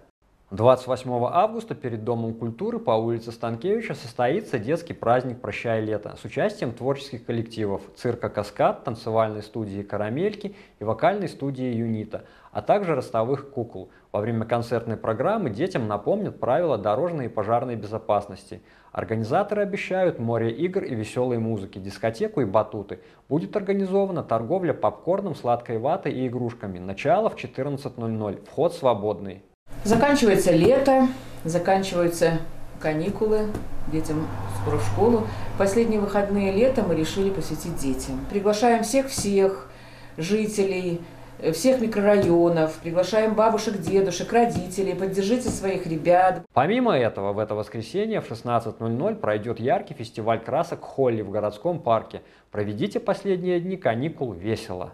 28 0.50 1.08
августа 1.30 1.76
перед 1.76 2.02
Домом 2.02 2.34
культуры 2.34 2.80
по 2.80 2.90
улице 2.90 3.30
Станкевича 3.30 3.94
состоится 3.94 4.58
детский 4.58 4.94
праздник 4.94 5.40
«Прощай 5.40 5.80
лето» 5.80 6.16
с 6.20 6.24
участием 6.24 6.72
творческих 6.72 7.24
коллективов 7.24 7.82
цирка 7.94 8.28
«Каскад», 8.28 8.82
танцевальной 8.82 9.44
студии 9.44 9.82
«Карамельки» 9.82 10.56
и 10.80 10.84
вокальной 10.84 11.28
студии 11.28 11.72
«Юнита», 11.72 12.24
а 12.52 12.60
также 12.60 12.94
ростовых 12.94 13.50
кукол. 13.50 13.90
Во 14.12 14.20
время 14.20 14.44
концертной 14.44 14.96
программы 14.96 15.50
детям 15.50 15.88
напомнят 15.88 16.38
правила 16.38 16.78
дорожной 16.78 17.26
и 17.26 17.28
пожарной 17.28 17.76
безопасности. 17.76 18.62
Организаторы 18.92 19.62
обещают 19.62 20.18
море 20.18 20.50
игр 20.50 20.84
и 20.84 20.94
веселой 20.94 21.38
музыки, 21.38 21.78
дискотеку 21.78 22.42
и 22.42 22.44
батуты. 22.44 23.00
Будет 23.28 23.56
организована 23.56 24.22
торговля 24.22 24.74
попкорном, 24.74 25.34
сладкой 25.34 25.78
ватой 25.78 26.12
и 26.12 26.28
игрушками. 26.28 26.78
Начало 26.78 27.30
в 27.30 27.36
14.00. 27.36 28.44
Вход 28.46 28.74
свободный. 28.74 29.42
Заканчивается 29.84 30.52
лето, 30.52 31.08
заканчиваются 31.44 32.32
каникулы, 32.78 33.46
детям 33.90 34.26
скоро 34.60 34.76
в 34.76 34.84
школу. 34.84 35.26
Последние 35.56 36.00
выходные 36.00 36.52
лета 36.52 36.82
мы 36.86 36.94
решили 36.94 37.30
посвятить 37.30 37.76
детям. 37.76 38.20
Приглашаем 38.28 38.82
всех-всех 38.82 39.70
жителей, 40.18 41.00
всех 41.50 41.80
микрорайонов, 41.80 42.78
приглашаем 42.78 43.34
бабушек, 43.34 43.80
дедушек, 43.80 44.32
родителей, 44.32 44.94
поддержите 44.94 45.48
своих 45.48 45.86
ребят. 45.86 46.42
Помимо 46.52 46.96
этого, 46.96 47.32
в 47.32 47.38
это 47.40 47.56
воскресенье 47.56 48.20
в 48.20 48.30
16.00 48.30 49.16
пройдет 49.16 49.58
яркий 49.58 49.94
фестиваль 49.94 50.38
красок 50.38 50.82
Холли 50.82 51.22
в 51.22 51.30
городском 51.30 51.80
парке. 51.80 52.22
Проведите 52.52 53.00
последние 53.00 53.58
дни 53.58 53.76
каникул 53.76 54.32
весело. 54.32 54.92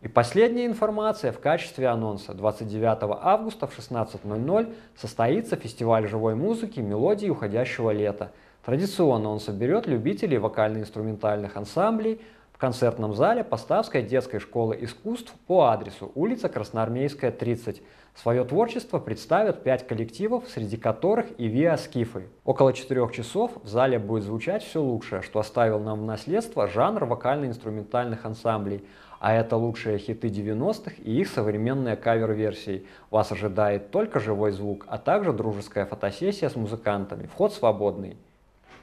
И 0.00 0.08
последняя 0.08 0.66
информация 0.66 1.30
в 1.30 1.38
качестве 1.38 1.86
анонса. 1.88 2.32
29 2.32 3.18
августа 3.22 3.66
в 3.66 3.78
16.00 3.78 4.74
состоится 4.96 5.56
фестиваль 5.56 6.08
живой 6.08 6.34
музыки 6.34 6.80
«Мелодии 6.80 7.28
уходящего 7.28 7.90
лета». 7.90 8.32
Традиционно 8.64 9.28
он 9.28 9.40
соберет 9.40 9.86
любителей 9.86 10.38
вокально-инструментальных 10.38 11.56
ансамблей 11.56 12.20
концертном 12.62 13.12
зале 13.12 13.42
Поставской 13.42 14.04
детской 14.04 14.38
школы 14.38 14.78
искусств 14.80 15.34
по 15.48 15.64
адресу 15.64 16.12
улица 16.14 16.48
Красноармейская, 16.48 17.32
30. 17.32 17.82
Свое 18.14 18.44
творчество 18.44 19.00
представят 19.00 19.64
пять 19.64 19.84
коллективов, 19.84 20.44
среди 20.48 20.76
которых 20.76 21.26
и 21.38 21.48
Виа 21.48 21.76
Скифы. 21.76 22.28
Около 22.44 22.72
четырех 22.72 23.10
часов 23.10 23.50
в 23.64 23.66
зале 23.66 23.98
будет 23.98 24.22
звучать 24.22 24.62
все 24.62 24.80
лучшее, 24.80 25.22
что 25.22 25.40
оставил 25.40 25.80
нам 25.80 26.02
в 26.02 26.04
наследство 26.04 26.68
жанр 26.68 27.04
вокально-инструментальных 27.04 28.24
ансамблей– 28.24 28.84
а 29.22 29.34
это 29.34 29.56
лучшие 29.56 29.98
хиты 29.98 30.26
90-х 30.26 30.96
и 30.98 31.20
их 31.20 31.28
современные 31.28 31.94
кавер-версии. 31.94 32.84
Вас 33.08 33.30
ожидает 33.30 33.92
только 33.92 34.18
живой 34.18 34.50
звук, 34.50 34.84
а 34.88 34.98
также 34.98 35.32
дружеская 35.32 35.86
фотосессия 35.86 36.50
с 36.50 36.56
музыкантами. 36.56 37.28
Вход 37.28 37.54
свободный. 37.54 38.16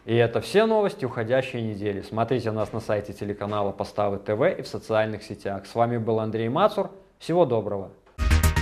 И 0.06 0.16
это 0.16 0.42
все 0.42 0.66
новости 0.66 1.06
уходящей 1.06 1.62
недели. 1.62 2.02
Смотрите 2.02 2.52
нас 2.52 2.74
на 2.74 2.80
сайте 2.80 3.14
телеканала 3.14 3.72
Поставы 3.72 4.18
ТВ 4.18 4.60
и 4.60 4.62
в 4.62 4.68
социальных 4.68 5.24
сетях. 5.24 5.66
С 5.66 5.76
вами 5.76 5.98
был 5.98 6.20
Андрей 6.20 6.50
Мацур. 6.50 6.90
Всего 7.20 7.46
доброго. 7.46 7.92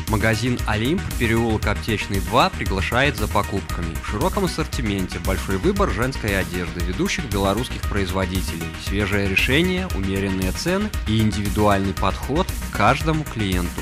Магазин 0.09 0.57
«Олимп», 0.67 1.01
переулок 1.19 1.67
Аптечный 1.67 2.21
2 2.21 2.49
приглашает 2.51 3.17
за 3.17 3.27
покупками. 3.27 3.93
В 3.95 4.07
широком 4.07 4.45
ассортименте 4.45 5.19
большой 5.19 5.57
выбор 5.57 5.89
женской 5.89 6.39
одежды 6.39 6.79
ведущих 6.79 7.29
белорусских 7.29 7.81
производителей, 7.89 8.67
свежее 8.85 9.27
решение, 9.27 9.85
умеренные 9.97 10.51
цены 10.51 10.89
и 11.09 11.21
индивидуальный 11.21 11.93
подход 11.93 12.47
к 12.47 12.77
каждому 12.77 13.25
клиенту. 13.25 13.81